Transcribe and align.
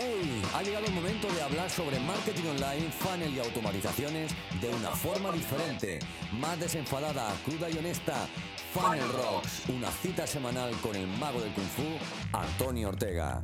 ¡Hey! 0.00 0.42
Ha 0.54 0.62
llegado 0.62 0.86
el 0.86 0.92
momento 0.92 1.26
de 1.32 1.42
hablar 1.42 1.68
sobre 1.68 1.98
marketing 1.98 2.50
online, 2.50 2.88
funnel 2.92 3.34
y 3.34 3.40
automatizaciones 3.40 4.32
de 4.60 4.68
una 4.68 4.90
forma 4.90 5.32
diferente, 5.32 5.98
más 6.34 6.60
desenfadada, 6.60 7.34
cruda 7.44 7.68
y 7.68 7.78
honesta. 7.78 8.14
Funnel 8.72 9.08
Rocks, 9.12 9.68
una 9.68 9.90
cita 9.90 10.24
semanal 10.24 10.70
con 10.82 10.94
el 10.94 11.08
mago 11.08 11.40
del 11.40 11.52
kung 11.52 11.66
fu, 11.66 11.82
Antonio 12.32 12.90
Ortega. 12.90 13.42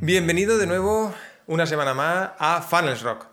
Bienvenido 0.00 0.58
de 0.58 0.68
nuevo 0.68 1.12
una 1.48 1.66
semana 1.66 1.92
más 1.92 2.30
a 2.38 2.62
Funnels 2.62 3.02
Rock. 3.02 3.26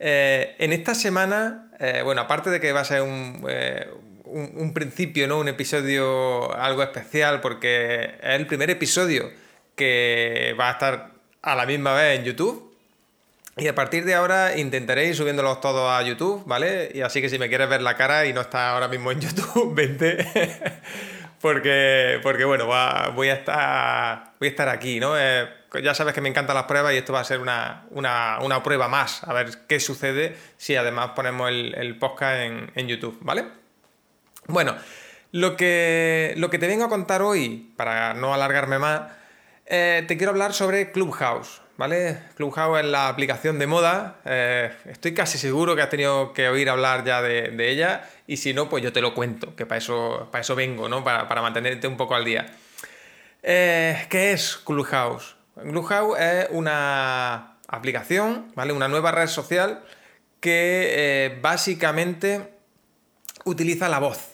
Eh, 0.00 0.56
en 0.58 0.72
esta 0.72 0.96
semana, 0.96 1.70
eh, 1.78 2.00
bueno, 2.02 2.22
aparte 2.22 2.50
de 2.50 2.58
que 2.58 2.72
va 2.72 2.80
a 2.80 2.84
ser 2.84 3.02
un, 3.02 3.44
eh, 3.48 3.86
un, 4.32 4.72
principio, 4.74 5.28
¿no? 5.28 5.38
Un 5.38 5.48
episodio 5.48 6.54
algo 6.54 6.82
especial 6.82 7.40
porque 7.40 8.16
es 8.20 8.40
el 8.40 8.46
primer 8.46 8.70
episodio 8.70 9.30
que 9.76 10.54
va 10.58 10.70
a 10.70 10.72
estar 10.72 11.12
a 11.42 11.54
la 11.54 11.66
misma 11.66 11.94
vez 11.94 12.18
en 12.18 12.24
YouTube. 12.24 12.72
Y 13.58 13.68
a 13.68 13.74
partir 13.74 14.06
de 14.06 14.14
ahora 14.14 14.56
intentaré 14.56 15.06
ir 15.06 15.14
subiéndolos 15.14 15.60
todos 15.60 15.90
a 15.90 16.02
YouTube, 16.02 16.42
¿vale? 16.46 16.90
Y 16.94 17.02
así 17.02 17.20
que 17.20 17.28
si 17.28 17.38
me 17.38 17.48
quieres 17.48 17.68
ver 17.68 17.82
la 17.82 17.96
cara 17.96 18.24
y 18.24 18.32
no 18.32 18.40
estás 18.40 18.72
ahora 18.72 18.88
mismo 18.88 19.12
en 19.12 19.20
YouTube, 19.20 19.74
vente. 19.74 20.26
porque, 21.40 22.18
porque 22.22 22.44
bueno, 22.44 22.66
voy 23.14 23.28
a 23.28 23.34
estar, 23.34 24.32
voy 24.40 24.48
a 24.48 24.50
estar 24.50 24.68
aquí, 24.70 25.00
¿no? 25.00 25.18
Eh, 25.18 25.46
ya 25.82 25.94
sabes 25.94 26.14
que 26.14 26.22
me 26.22 26.30
encantan 26.30 26.56
las 26.56 26.64
pruebas 26.64 26.94
y 26.94 26.96
esto 26.96 27.12
va 27.12 27.20
a 27.20 27.24
ser 27.24 27.40
una, 27.40 27.84
una, 27.90 28.38
una 28.40 28.62
prueba 28.62 28.88
más, 28.88 29.22
a 29.24 29.32
ver 29.34 29.50
qué 29.68 29.80
sucede 29.80 30.36
si 30.56 30.76
además 30.76 31.10
ponemos 31.14 31.50
el, 31.50 31.74
el 31.74 31.98
podcast 31.98 32.40
en, 32.40 32.70
en 32.74 32.88
YouTube, 32.88 33.18
¿vale? 33.20 33.61
Bueno, 34.46 34.76
lo 35.30 35.56
que, 35.56 36.34
lo 36.36 36.50
que 36.50 36.58
te 36.58 36.66
vengo 36.66 36.84
a 36.84 36.88
contar 36.88 37.22
hoy, 37.22 37.72
para 37.76 38.14
no 38.14 38.34
alargarme 38.34 38.78
más, 38.78 39.02
eh, 39.66 40.04
te 40.06 40.16
quiero 40.16 40.32
hablar 40.32 40.52
sobre 40.52 40.90
Clubhouse, 40.90 41.62
¿vale? 41.78 42.18
Clubhouse 42.36 42.80
es 42.80 42.86
la 42.86 43.08
aplicación 43.08 43.58
de 43.58 43.66
moda, 43.66 44.16
eh, 44.24 44.72
estoy 44.86 45.14
casi 45.14 45.38
seguro 45.38 45.76
que 45.76 45.82
has 45.82 45.88
tenido 45.88 46.32
que 46.32 46.48
oír 46.48 46.68
hablar 46.68 47.04
ya 47.04 47.22
de, 47.22 47.70
ella 47.70 48.02
y 48.26 48.36
si 48.36 48.52
no, 48.52 48.68
pues 48.68 48.82
yo 48.82 48.92
te 48.92 49.00
lo 49.00 49.14
cuento, 49.14 49.54
que 49.54 49.64
para 49.64 49.78
eso, 49.78 50.28
eso 50.34 50.54
vengo, 50.56 50.88
¿no? 50.88 51.04
Para, 51.04 51.28
para 51.28 51.40
mantenerte 51.40 51.86
un 51.86 51.96
poco 51.96 52.14
al 52.14 52.24
día. 52.24 52.46
Eh, 53.42 54.06
¿Qué 54.10 54.32
es 54.32 54.56
Clubhouse? 54.56 55.36
Clubhouse 55.54 56.18
es 56.18 56.46
una 56.50 57.56
aplicación, 57.68 58.52
¿vale? 58.54 58.72
Una 58.72 58.88
nueva 58.88 59.12
red 59.12 59.28
social 59.28 59.82
que 60.40 61.38
básicamente 61.40 62.52
utiliza 63.44 63.88
la 63.88 64.00
voz. 64.00 64.31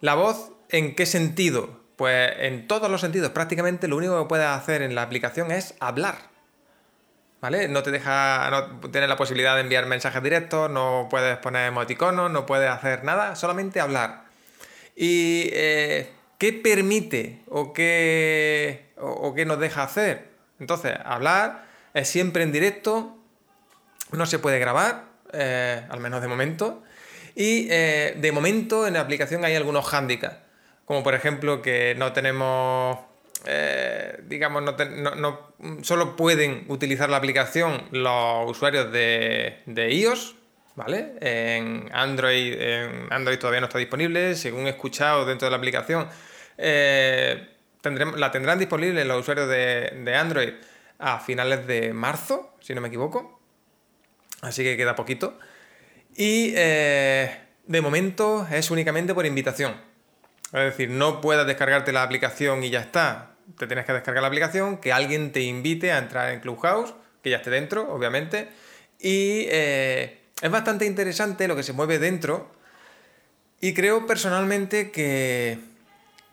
¿La 0.00 0.14
voz 0.14 0.52
en 0.70 0.94
qué 0.94 1.04
sentido? 1.04 1.78
Pues 1.96 2.32
en 2.38 2.66
todos 2.66 2.90
los 2.90 3.02
sentidos, 3.02 3.30
prácticamente 3.32 3.86
lo 3.86 3.96
único 3.96 4.18
que 4.22 4.28
puedes 4.28 4.46
hacer 4.46 4.80
en 4.80 4.94
la 4.94 5.02
aplicación 5.02 5.50
es 5.50 5.74
hablar. 5.80 6.30
¿Vale? 7.42 7.68
No 7.68 7.82
te 7.82 7.90
deja, 7.90 8.50
no 8.50 8.90
tienes 8.90 9.08
la 9.08 9.16
posibilidad 9.16 9.54
de 9.54 9.62
enviar 9.62 9.86
mensajes 9.86 10.22
directos, 10.22 10.70
no 10.70 11.08
puedes 11.10 11.36
poner 11.38 11.68
emoticonos, 11.68 12.30
no 12.30 12.46
puedes 12.46 12.70
hacer 12.70 13.04
nada, 13.04 13.36
solamente 13.36 13.80
hablar. 13.80 14.24
¿Y 14.96 15.48
eh, 15.52 16.10
qué 16.38 16.52
permite 16.52 17.42
o 17.48 17.72
qué, 17.72 18.92
o, 18.98 19.34
qué 19.34 19.44
nos 19.44 19.58
deja 19.58 19.82
hacer? 19.82 20.30
Entonces, 20.58 20.94
hablar 21.04 21.66
es 21.92 22.08
siempre 22.08 22.42
en 22.42 22.52
directo, 22.52 23.18
no 24.12 24.26
se 24.26 24.38
puede 24.38 24.58
grabar, 24.58 25.04
eh, 25.32 25.86
al 25.88 26.00
menos 26.00 26.20
de 26.20 26.28
momento, 26.28 26.82
y 27.34 27.68
eh, 27.70 28.16
de 28.16 28.32
momento 28.32 28.86
en 28.86 28.94
la 28.94 29.00
aplicación 29.00 29.44
hay 29.44 29.54
algunos 29.54 29.86
hándicaps, 29.86 30.36
como 30.84 31.02
por 31.02 31.14
ejemplo 31.14 31.62
que 31.62 31.94
no 31.96 32.12
tenemos, 32.12 32.98
eh, 33.46 34.20
digamos, 34.26 34.62
no, 34.62 35.52
solo 35.82 36.16
pueden 36.16 36.64
utilizar 36.68 37.10
la 37.10 37.16
aplicación 37.16 37.82
los 37.92 38.50
usuarios 38.50 38.92
de, 38.92 39.60
de 39.66 39.94
iOS, 39.94 40.36
¿vale? 40.76 41.14
En 41.20 41.88
Android, 41.92 42.54
Android 43.10 43.38
todavía 43.38 43.60
no 43.60 43.66
está 43.66 43.78
disponible, 43.78 44.34
según 44.34 44.66
he 44.66 44.70
escuchado 44.70 45.24
dentro 45.24 45.46
de 45.46 45.50
la 45.50 45.56
aplicación, 45.56 46.08
eh, 46.58 47.48
la 48.16 48.30
tendrán 48.30 48.58
disponible 48.58 49.04
los 49.04 49.20
usuarios 49.20 49.48
de, 49.48 49.92
de 50.04 50.14
Android 50.14 50.52
a 50.98 51.18
finales 51.18 51.66
de 51.66 51.92
marzo, 51.92 52.54
si 52.60 52.74
no 52.74 52.80
me 52.80 52.88
equivoco. 52.88 53.40
Así 54.42 54.62
que 54.62 54.76
queda 54.76 54.94
poquito. 54.94 55.38
Y 56.16 56.52
eh, 56.56 57.30
de 57.66 57.80
momento 57.80 58.46
es 58.50 58.70
únicamente 58.70 59.14
por 59.14 59.26
invitación. 59.26 59.74
Es 60.46 60.64
decir, 60.64 60.90
no 60.90 61.20
puedas 61.20 61.46
descargarte 61.46 61.92
la 61.92 62.02
aplicación 62.02 62.64
y 62.64 62.70
ya 62.70 62.80
está. 62.80 63.30
Te 63.58 63.66
tienes 63.66 63.84
que 63.84 63.92
descargar 63.92 64.22
la 64.22 64.28
aplicación, 64.28 64.78
que 64.78 64.92
alguien 64.92 65.32
te 65.32 65.42
invite 65.42 65.92
a 65.92 65.98
entrar 65.98 66.30
en 66.32 66.40
Clubhouse, 66.40 66.94
que 67.22 67.30
ya 67.30 67.36
esté 67.36 67.50
dentro, 67.50 67.92
obviamente. 67.92 68.48
Y 68.98 69.46
eh, 69.48 70.18
es 70.40 70.50
bastante 70.50 70.86
interesante 70.86 71.46
lo 71.46 71.56
que 71.56 71.62
se 71.62 71.72
mueve 71.72 71.98
dentro. 71.98 72.50
Y 73.60 73.74
creo 73.74 74.06
personalmente 74.06 74.90
que, 74.90 75.58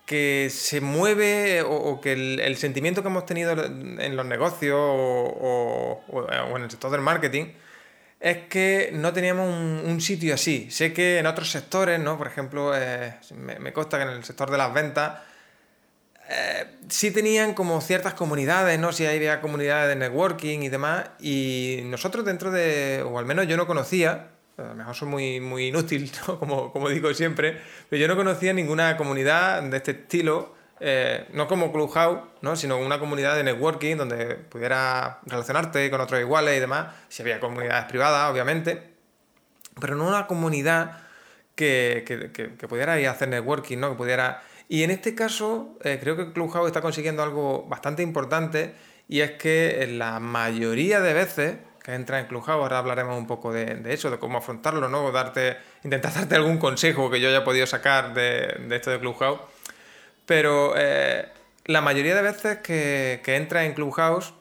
que 0.05 0.49
se 0.49 0.81
mueve 0.81 1.61
o, 1.61 1.99
que 2.01 2.13
el, 2.13 2.57
sentimiento 2.57 3.03
que 3.03 3.09
hemos 3.09 3.25
tenido 3.25 3.51
en 3.51 4.15
los 4.15 4.25
negocios 4.25 4.79
o 4.79 6.01
en 6.55 6.63
el 6.63 6.71
sector 6.71 6.89
del 6.89 7.01
marketing 7.01 7.47
es 8.19 8.38
que 8.47 8.89
no 8.94 9.13
teníamos 9.13 9.47
un, 9.47 9.83
un, 9.85 10.01
sitio 10.01 10.33
así. 10.33 10.69
Sé 10.72 10.94
que 10.94 11.19
en 11.19 11.28
otros 11.28 11.51
sectores, 11.51 12.00
¿no? 12.00 12.17
Por 12.17 12.28
ejemplo, 12.28 12.72
eh, 12.75 13.16
me, 13.35 13.59
me, 13.59 13.73
consta 13.73 13.97
que 13.97 14.03
en 14.03 14.09
el 14.09 14.23
sector 14.23 14.50
de 14.50 14.57
las 14.57 14.73
ventas 14.73 15.19
eh, 16.29 16.66
sí 16.89 17.11
tenían 17.11 17.53
como 17.53 17.79
ciertas 17.79 18.13
comunidades, 18.13 18.79
¿no? 18.79 18.91
Sí 18.91 19.06
había 19.06 19.39
comunidades 19.39 19.89
de 19.89 19.95
networking 19.95 20.59
y 20.59 20.69
demás. 20.69 21.09
Y 21.19 21.81
nosotros 21.85 22.25
dentro 22.25 22.51
de, 22.51 23.03
o 23.03 23.17
al 23.17 23.25
menos 23.25 23.47
yo 23.47 23.56
no 23.56 23.66
conocía, 23.66 24.29
a 24.57 24.63
lo 24.63 24.75
mejor 24.75 24.95
soy 24.95 25.07
muy, 25.07 25.39
muy 25.39 25.67
inútil, 25.67 26.11
como, 26.25 26.72
como 26.73 26.89
digo 26.89 27.13
siempre, 27.13 27.61
pero 27.89 28.01
yo 28.01 28.07
no 28.07 28.16
conocía 28.16 28.51
ninguna 28.53 28.97
comunidad 28.97 29.63
de 29.63 29.77
este 29.77 29.91
estilo 29.91 30.56
eh, 30.79 31.27
no 31.33 31.47
como 31.47 31.71
Clubhouse, 31.71 32.19
¿no? 32.41 32.55
sino 32.55 32.77
una 32.77 32.99
comunidad 32.99 33.35
de 33.35 33.43
networking 33.43 33.95
donde 33.95 34.35
pudiera 34.35 35.19
relacionarte 35.25 35.89
con 35.89 36.01
otros 36.01 36.19
iguales 36.19 36.57
y 36.57 36.59
demás, 36.59 36.93
si 37.07 37.23
había 37.23 37.39
comunidades 37.39 37.85
privadas, 37.85 38.31
obviamente, 38.31 38.93
pero 39.79 39.95
no 39.95 40.07
una 40.07 40.27
comunidad 40.27 40.99
que, 41.55 42.03
que, 42.33 42.67
pudiera 42.67 42.93
hacer 43.09 43.29
networking, 43.29 43.77
¿no? 43.77 43.91
que 43.91 43.95
pudiera... 43.95 44.43
Y 44.69 44.83
en 44.83 44.91
este 44.91 45.15
caso, 45.15 45.77
eh, 45.83 45.97
creo 45.99 46.15
que 46.15 46.31
Clubhouse 46.31 46.67
está 46.67 46.81
consiguiendo 46.81 47.23
algo 47.23 47.65
bastante 47.67 48.03
importante 48.03 48.75
y 49.07 49.21
es 49.21 49.31
que 49.31 49.88
la 49.91 50.19
mayoría 50.19 50.99
de 50.99 51.13
veces 51.13 51.57
que 51.83 51.94
entra 51.95 52.19
en 52.19 52.27
Clubhouse, 52.27 52.49
ahora 52.49 52.79
hablaremos 52.79 53.17
un 53.17 53.25
poco 53.25 53.53
de, 53.53 53.81
eso, 53.85 54.11
de 54.11 54.19
cómo 54.19 54.39
afrontarlo, 54.39 54.89
¿no? 54.89 55.09
darte, 55.11 55.57
intentar 55.83 56.13
darte 56.13 56.35
algún 56.35 56.57
consejo 56.57 57.09
que 57.09 57.21
yo 57.21 57.29
haya 57.29 57.45
podido 57.45 57.65
sacar 57.65 58.13
de, 58.13 58.57
de 58.67 58.75
esto 58.75 58.91
de 58.91 58.99
Clubhouse 58.99 59.39
pero 60.27 60.73
eh, 60.77 61.27
la 61.65 61.81
mayoría 61.81 62.13
de 62.13 62.21
veces 62.21 62.59
que, 62.59 63.21
que 63.23 63.35
entras 63.38 63.65
en 63.65 63.73
Clubhouse 63.73 64.33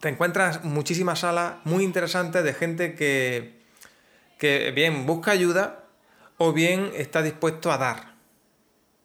te 0.00 0.08
encuentras 0.08 0.64
muchísimas 0.64 1.20
salas 1.20 1.54
muy 1.64 1.84
interesantes 1.84 2.44
de 2.44 2.52
gente 2.52 2.94
que, 2.94 3.54
que 4.38 4.70
bien 4.72 5.06
busca 5.06 5.30
ayuda 5.30 5.84
o 6.36 6.52
bien 6.52 6.90
está 6.94 7.22
dispuesto 7.22 7.72
a 7.72 7.78
dar, 7.78 8.14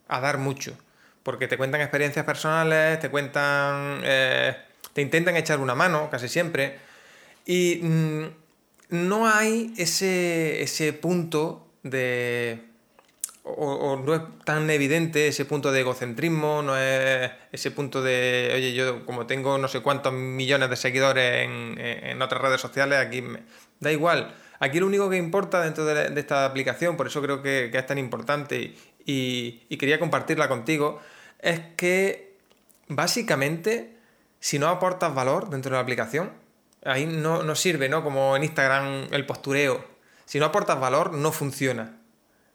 a 0.08 0.20
dar 0.20 0.38
mucho. 0.38 0.76
Porque 1.22 1.48
te 1.48 1.56
cuentan 1.56 1.80
experiencias 1.80 2.24
personales, 2.24 3.00
te 3.00 3.08
cuentan, 3.08 4.00
eh, 4.04 4.56
te 4.92 5.02
intentan 5.02 5.36
echar 5.36 5.58
una 5.58 5.74
mano 5.74 6.10
casi 6.10 6.28
siempre. 6.28 6.78
Y 7.46 7.80
mmm, 7.82 8.24
no 8.90 9.26
hay 9.26 9.72
ese, 9.76 10.62
ese 10.62 10.92
punto 10.92 11.66
de, 11.82 12.73
o, 13.46 13.96
no 13.96 14.14
es 14.14 14.22
tan 14.44 14.70
evidente 14.70 15.28
ese 15.28 15.44
punto 15.44 15.70
de 15.70 15.80
egocentrismo, 15.80 16.62
no 16.62 16.76
es 16.78 17.30
ese 17.52 17.70
punto 17.70 18.02
de, 18.02 18.52
oye, 18.54 18.72
yo 18.72 19.04
como 19.04 19.26
tengo 19.26 19.58
no 19.58 19.68
sé 19.68 19.80
cuántos 19.80 20.12
millones 20.14 20.70
de 20.70 20.76
seguidores 20.76 21.44
en, 21.44 21.78
en 21.78 22.22
otras 22.22 22.40
redes 22.40 22.60
sociales, 22.60 22.98
aquí 22.98 23.20
me, 23.20 23.40
da 23.80 23.92
igual. 23.92 24.34
Aquí 24.60 24.80
lo 24.80 24.86
único 24.86 25.10
que 25.10 25.18
importa 25.18 25.60
dentro 25.60 25.84
de, 25.84 26.18
esta 26.18 26.46
aplicación, 26.46 26.96
por 26.96 27.06
eso 27.06 27.20
creo 27.20 27.42
que, 27.42 27.68
que 27.70 27.78
es 27.78 27.86
tan 27.86 27.98
importante 27.98 28.56
y, 28.56 28.78
y, 29.04 29.62
y, 29.68 29.76
quería 29.76 29.98
compartirla 29.98 30.48
contigo, 30.48 31.00
es 31.40 31.60
que 31.76 32.38
básicamente 32.88 33.98
si 34.40 34.58
no 34.58 34.68
aportas 34.68 35.14
valor 35.14 35.50
dentro 35.50 35.70
de 35.70 35.76
la 35.76 35.82
aplicación, 35.82 36.32
ahí 36.82 37.04
no, 37.04 37.42
no 37.42 37.54
sirve, 37.54 37.90
¿no? 37.90 38.02
Como 38.02 38.36
en 38.36 38.44
Instagram 38.44 39.08
el 39.10 39.26
postureo. 39.26 39.84
Si 40.24 40.38
no 40.38 40.46
aportas 40.46 40.80
valor, 40.80 41.12
no 41.12 41.30
funciona 41.30 42.03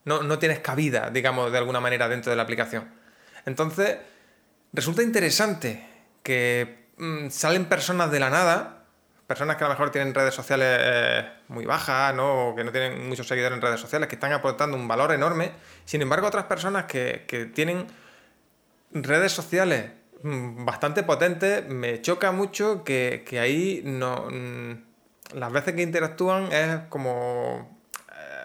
no, 0.06 0.24
no 0.24 0.40
tienes 0.40 0.60
cabida, 0.60 1.10
digamos, 1.10 1.52
de 1.52 1.58
alguna 1.58 1.80
manera 1.80 2.08
dentro 2.08 2.32
de 2.32 2.36
la 2.36 2.44
aplicación. 2.44 2.90
Entonces, 3.46 3.98
resulta 4.74 5.04
interesante 5.04 5.86
que 6.24 6.88
mmm, 6.98 7.30
salen 7.30 7.66
personas 7.66 8.12
de 8.12 8.20
la 8.20 8.30
nada, 8.30 8.86
personas 9.28 9.58
que 9.58 9.64
a 9.64 9.68
lo 9.68 9.74
mejor 9.74 9.92
tienen 9.92 10.14
redes 10.14 10.34
sociales 10.34 10.68
eh, 10.82 11.30
muy 11.50 11.66
bajas, 11.66 12.16
¿no? 12.16 12.50
o 12.50 12.56
que 12.56 12.64
no 12.64 12.72
tienen 12.72 13.08
muchos 13.08 13.28
seguidores 13.28 13.56
en 13.56 13.62
redes 13.62 13.80
sociales, 13.80 14.10
que 14.10 14.16
están 14.16 14.34
aportando 14.34 14.76
un 14.76 14.88
valor 14.88 15.12
enorme. 15.12 15.52
Sin 15.86 16.02
embargo, 16.02 16.28
otras 16.28 16.46
personas 16.46 16.86
que, 16.86 17.26
que 17.28 17.46
tienen 17.46 17.88
redes 18.92 19.32
sociales 19.32 19.92
mm, 20.24 20.66
bastante 20.66 21.04
potentes, 21.04 21.68
me 21.68 22.02
choca 22.02 22.32
mucho 22.32 22.84
que, 22.84 23.24
ahí 23.40 23.82
no, 23.86 24.28
mm, 24.32 25.38
las 25.38 25.52
veces 25.52 25.76
que 25.76 25.82
interactúan 25.84 26.52
es 26.52 26.80
como 26.90 27.79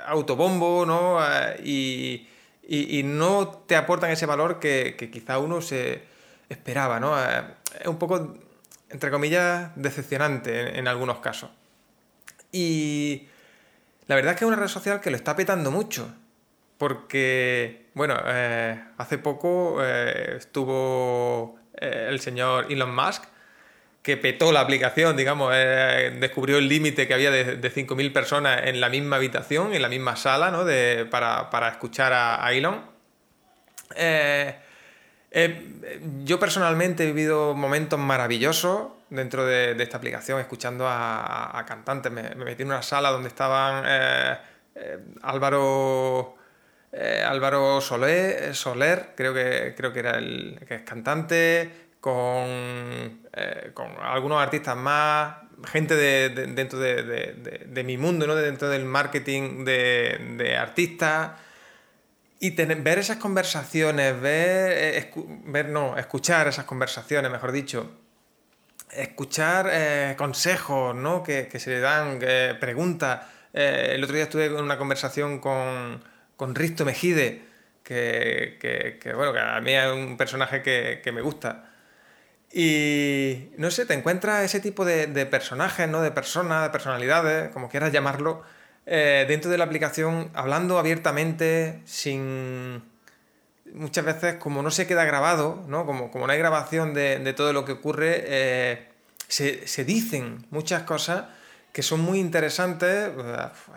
autobombo, 0.04 0.84
¿no? 0.86 1.18
Eh, 1.24 2.26
y, 2.66 3.02
no 3.04 3.48
te 3.66 3.76
aportan 3.76 4.10
ese 4.10 4.26
valor 4.26 4.58
que, 4.58 4.96
quizá 5.12 5.38
uno 5.38 5.60
se 5.60 6.02
esperaba, 6.48 6.98
¿no? 7.00 7.18
Eh, 7.18 7.42
es 7.80 7.86
un 7.86 7.98
poco, 7.98 8.38
entre 8.90 9.10
comillas, 9.10 9.70
decepcionante 9.76 10.78
en 10.78 10.88
algunos 10.88 11.18
casos. 11.18 11.50
Y 12.52 13.28
la 14.06 14.14
verdad 14.14 14.32
es 14.32 14.38
que 14.38 14.44
es 14.44 14.48
una 14.48 14.56
red 14.56 14.68
social 14.68 15.00
que 15.00 15.10
lo 15.10 15.16
está 15.16 15.34
petando 15.36 15.70
mucho. 15.70 16.08
Porque, 16.78 17.86
bueno, 17.94 18.16
eh, 18.26 18.82
hace 18.98 19.18
poco 19.18 19.78
eh, 19.82 20.36
estuvo 20.36 21.56
eh, 21.74 22.08
el 22.10 22.20
señor 22.20 22.70
Elon 22.70 22.94
Musk, 22.94 23.24
que 24.04 24.16
petó 24.16 24.52
la 24.52 24.60
aplicación, 24.60 25.16
digamos, 25.16 25.52
descubrió 25.52 26.58
el 26.58 26.68
límite 26.68 27.08
que 27.08 27.14
había 27.14 27.32
de, 27.32 27.58
5.000 27.58 28.12
personas 28.12 28.60
en 28.66 28.80
la 28.80 28.88
misma 28.88 29.16
habitación, 29.16 29.74
en 29.74 29.82
la 29.82 29.88
misma 29.88 30.14
sala, 30.14 30.52
¿no? 30.52 30.64
De, 30.64 31.06
para, 31.10 31.68
escuchar 31.68 32.12
a, 32.12 32.52
Elon. 32.52 32.82
yo 36.24 36.38
personalmente 36.38 37.02
he 37.02 37.06
vivido 37.06 37.54
momentos 37.54 37.98
maravillosos 37.98 38.92
dentro 39.10 39.44
de, 39.46 39.74
esta 39.82 39.96
aplicación, 39.96 40.38
escuchando 40.38 40.86
a, 40.86 41.64
cantantes. 41.66 42.12
Me, 42.12 42.34
metí 42.36 42.62
en 42.62 42.68
una 42.68 42.82
sala 42.82 43.10
donde 43.10 43.28
estaban 43.28 43.84
Álvaro 45.22 46.36
eh, 46.96 47.24
Álvaro 47.26 47.80
Soler, 47.80 48.54
Soler, 48.54 49.14
creo 49.16 49.34
que, 49.34 49.74
creo 49.76 49.92
que 49.92 49.98
era 49.98 50.12
el 50.12 50.60
que 50.66 50.76
es 50.76 50.82
cantante, 50.82 51.88
con, 51.98 53.23
eh, 53.36 53.70
con 53.74 53.88
algunos 54.00 54.42
artistas 54.42 54.76
más, 54.76 55.36
gente 55.66 55.94
de, 55.96 56.28
dentro 56.28 56.78
de, 56.78 57.82
mi 57.84 57.96
mundo, 57.96 58.26
¿no? 58.26 58.34
dentro 58.34 58.68
del 58.68 58.84
marketing 58.84 59.64
de, 59.64 60.56
artistas. 60.58 61.32
Y 62.40 62.50
ver 62.50 62.98
esas 62.98 63.16
conversaciones, 63.16 64.20
ver, 64.20 64.72
eh, 64.72 65.10
ver, 65.46 65.68
no, 65.68 65.96
escuchar 65.96 66.48
esas 66.48 66.64
conversaciones, 66.64 67.30
mejor 67.30 67.52
dicho, 67.52 67.90
escuchar 68.90 70.16
consejos 70.16 70.94
¿no? 70.94 71.22
que, 71.22 71.48
que, 71.48 71.58
se 71.58 71.70
le 71.70 71.80
dan, 71.80 72.18
preguntas. 72.60 73.26
el 73.52 74.02
otro 74.04 74.14
día 74.14 74.24
estuve 74.24 74.46
en 74.46 74.56
una 74.56 74.76
conversación 74.76 75.38
con, 75.38 76.02
con 76.36 76.54
Risto 76.54 76.84
Mejide, 76.84 77.42
que, 77.82 79.12
bueno, 79.14 79.32
que 79.32 79.38
a 79.38 79.60
mí 79.60 79.72
es 79.72 79.92
un 79.92 80.16
personaje 80.16 80.62
que, 80.62 81.12
me 81.12 81.20
gusta. 81.20 81.70
Y 82.56 83.50
no 83.56 83.70
sé, 83.70 83.84
te 83.84 83.94
encuentras 83.94 84.44
ese 84.44 84.60
tipo 84.60 84.84
de, 84.84 85.26
personajes, 85.26 85.88
¿no? 85.88 86.02
De 86.02 86.12
personas, 86.12 86.62
de 86.62 86.70
personalidades, 86.70 87.50
como 87.50 87.68
quieras 87.68 87.92
llamarlo, 87.92 88.42
eh, 88.86 89.24
dentro 89.28 89.50
de 89.50 89.58
la 89.58 89.64
aplicación, 89.64 90.30
hablando 90.34 90.78
abiertamente, 90.78 91.80
sin. 91.84 92.82
Muchas 93.72 94.04
veces, 94.04 94.34
como 94.36 94.62
no 94.62 94.70
se 94.70 94.86
queda 94.86 95.04
grabado, 95.04 95.64
¿no? 95.66 95.84
Como, 95.84 96.12
como 96.12 96.26
no 96.26 96.32
hay 96.32 96.38
grabación 96.38 96.94
de, 96.94 97.32
todo 97.32 97.52
lo 97.52 97.64
que 97.64 97.72
ocurre, 97.72 98.22
eh, 98.26 98.88
se, 99.26 99.84
dicen 99.84 100.46
muchas 100.50 100.84
cosas 100.84 101.24
que 101.72 101.82
son 101.82 102.00
muy 102.00 102.20
interesantes, 102.20 103.10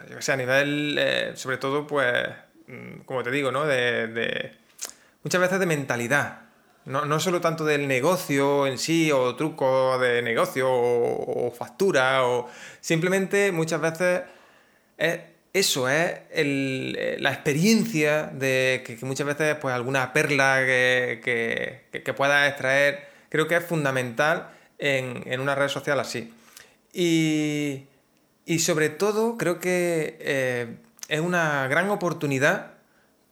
yo 0.08 0.16
que 0.18 0.22
sé, 0.22 0.34
a 0.34 0.38
nivel, 0.38 0.98
eh, 1.00 1.32
sobre 1.36 1.58
todo, 1.58 1.88
pues, 1.88 2.28
Mm, 2.68 3.00
como 3.06 3.24
te 3.24 3.32
digo, 3.32 3.52
¿no? 3.52 3.66
De, 3.66 4.52
muchas 5.24 5.42
veces 5.42 5.60
de 5.60 5.66
mentalidad. 5.66 6.42
No, 6.88 7.06
no, 7.06 7.20
solo 7.20 7.42
tanto 7.42 7.66
del 7.66 7.88
negocio 7.88 8.66
en 8.66 8.78
sí, 8.78 9.12
o 9.12 9.36
truco 9.36 10.00
de 10.00 10.22
negocio, 10.22 10.68
o, 10.70 11.52
factura, 11.52 12.26
o 12.26 12.50
simplemente 12.82 13.52
muchas 13.52 13.82
veces 13.82 14.22
es 14.98 15.20
eso, 15.54 15.90
es 15.90 16.20
eh, 16.32 17.18
la 17.20 17.34
experiencia 17.34 18.24
de 18.28 18.84
que, 18.86 18.98
muchas 19.06 19.28
veces 19.28 19.56
pues 19.62 19.74
alguna 19.76 20.14
perla 20.14 20.64
que, 20.66 21.82
que, 21.92 22.14
puedas 22.14 22.50
extraer, 22.50 23.08
creo 23.30 23.48
que 23.48 23.58
es 23.58 23.66
fundamental 23.66 24.50
en, 24.78 25.40
una 25.40 25.56
red 25.56 25.68
social 25.68 26.00
así. 26.00 26.34
Y, 26.94 27.84
y 28.46 28.60
sobre 28.60 28.90
todo 28.90 29.38
creo 29.38 29.60
que 29.60 30.18
eh, 30.22 30.78
es 31.08 31.20
una 31.20 31.68
gran 31.68 31.90
oportunidad 31.90 32.72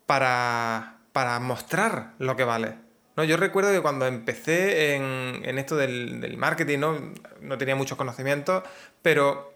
para, 0.06 0.98
mostrar 1.42 2.14
lo 2.20 2.36
que 2.36 2.44
vale. 2.44 2.85
¿No? 3.16 3.24
Yo 3.24 3.38
recuerdo 3.38 3.72
que 3.72 3.82
cuando 3.82 4.06
empecé 4.06 4.96
en, 4.96 5.58
esto 5.58 5.76
del, 5.76 6.36
marketing, 6.38 6.80
¿no? 6.80 7.14
no 7.42 7.58
tenía 7.58 7.76
muchos 7.76 7.98
conocimientos, 7.98 8.64
pero 9.02 9.54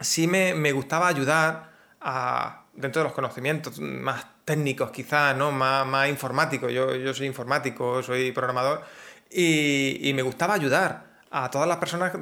sí 0.00 0.26
me, 0.26 0.72
gustaba 0.72 1.08
ayudar 1.08 1.70
a, 2.00 2.64
dentro 2.74 3.02
de 3.02 3.04
los 3.04 3.12
conocimientos 3.12 3.78
más 3.80 4.26
técnicos 4.44 4.90
quizás, 4.90 5.36
¿no? 5.36 5.52
más, 5.52 5.86
más 5.86 6.08
informáticos. 6.08 6.72
Yo, 6.72 6.94
yo 6.96 7.14
soy 7.14 7.26
informático, 7.26 8.02
soy 8.02 8.32
programador, 8.32 8.82
y, 9.30 10.08
y 10.08 10.14
me 10.14 10.22
gustaba 10.22 10.54
ayudar 10.54 11.10
a 11.30 11.50
todas 11.50 11.68
las 11.68 11.78
personas 11.78 12.12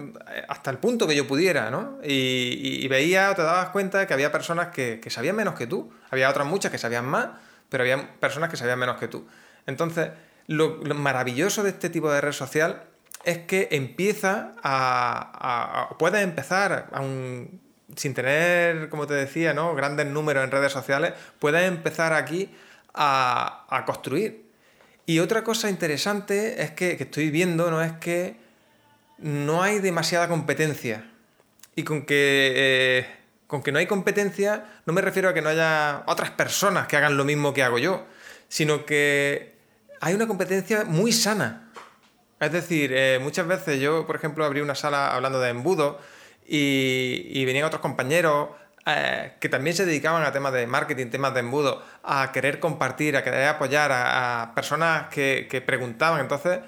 hasta 0.49 0.71
el 0.71 0.79
punto 0.79 1.07
que 1.07 1.17
yo 1.17 1.27
pudiera, 1.27 1.71
¿no? 1.71 1.99
Y, 2.05 2.87
veía, 2.89 3.35
te 3.35 3.43
dabas 3.43 3.71
cuenta 3.71 4.07
que 4.07 4.13
había 4.13 4.31
personas 4.31 4.69
que, 4.69 5.01
sabían 5.09 5.35
menos 5.35 5.55
que 5.55 5.67
tú, 5.67 5.91
había 6.11 6.29
otras 6.29 6.47
muchas 6.47 6.71
que 6.71 6.79
sabían 6.79 7.07
más, 7.07 7.29
pero 7.71 7.83
había 7.83 8.19
personas 8.21 8.51
que 8.51 8.59
sabían 8.59 8.79
menos 8.79 8.99
que 8.99 9.09
tú. 9.09 9.27
Entonces, 9.67 10.11
lo, 10.49 10.81
maravilloso 10.95 11.63
de 11.63 11.71
este 11.71 11.91
tipo 11.91 12.11
de 12.11 12.21
red 12.21 12.33
social 12.33 12.83
es 13.25 13.39
que 13.39 13.69
empieza 13.71 14.55
a, 14.63 15.95
puedes 15.99 16.23
empezar, 16.25 16.91
sin 17.95 18.15
tener, 18.15 18.89
como 18.89 19.07
te 19.07 19.15
decía, 19.15 19.55
¿no? 19.55 19.75
grandes 19.75 20.07
números 20.07 20.43
en 20.45 20.51
redes 20.51 20.73
sociales, 20.73 21.13
puedes 21.39 21.69
empezar 21.69 22.15
aquí 22.15 22.51
a, 22.95 23.85
construir. 23.87 24.49
Y 25.07 25.21
otra 25.21 25.45
cosa 25.45 25.71
interesante 25.71 26.63
es 26.63 26.71
que, 26.73 26.97
que 26.97 27.05
estoy 27.05 27.31
viendo, 27.31 27.71
¿no? 27.71 27.83
Es 27.83 27.93
que 27.93 28.37
no 29.19 29.63
hay 29.63 29.79
demasiada 29.79 30.29
competencia. 30.29 31.11
Y 31.75 31.83
con 31.83 32.05
que, 32.05 32.53
eh, 32.57 33.07
con 33.47 33.63
que 33.63 33.73
no 33.73 33.79
hay 33.79 33.87
competencia, 33.87 34.81
no 34.85 34.93
me 34.93 35.01
refiero 35.01 35.29
a 35.29 35.35
que 35.35 35.41
no 35.41 35.49
haya 35.49 36.03
otras 36.07 36.31
personas 36.31 36.89
que 36.89 36.97
hagan 36.97 37.17
lo 37.17 37.25
mismo 37.25 37.55
que 37.55 37.63
hago 37.63 37.79
yo, 37.79 38.07
sino 38.49 38.85
que 38.85 39.58
hay 40.01 40.15
una 40.15 40.27
competencia 40.27 40.85
muy 40.85 41.13
sana. 41.13 41.71
Es 42.41 42.53
decir, 42.53 42.93
eh, 42.95 43.19
muchas 43.21 43.47
veces 43.47 43.81
yo, 43.81 44.07
por 44.07 44.17
ejemplo, 44.17 44.45
abrí 44.45 44.61
una 44.61 44.75
sala 44.75 45.15
hablando 45.15 45.41
de 45.41 45.51
embudo 45.51 45.99
y, 46.47 47.45
venían 47.45 47.65
otros 47.65 47.83
compañeros 47.83 48.51
eh, 48.87 49.35
que 49.41 49.49
también 49.49 49.77
se 49.77 49.85
dedicaban 49.85 50.23
a 50.23 50.33
temas 50.33 50.53
de 50.53 50.67
marketing, 50.67 51.11
temas 51.11 51.35
de 51.35 51.41
embudo, 51.41 51.83
a 52.05 52.31
querer 52.33 52.61
compartir, 52.61 53.17
a 53.17 53.25
querer 53.25 53.49
apoyar 53.49 53.91
a, 53.93 54.53
personas 54.55 55.09
que, 55.09 55.47
que 55.51 55.61
preguntaban. 55.61 56.21
Entonces, 56.21 56.61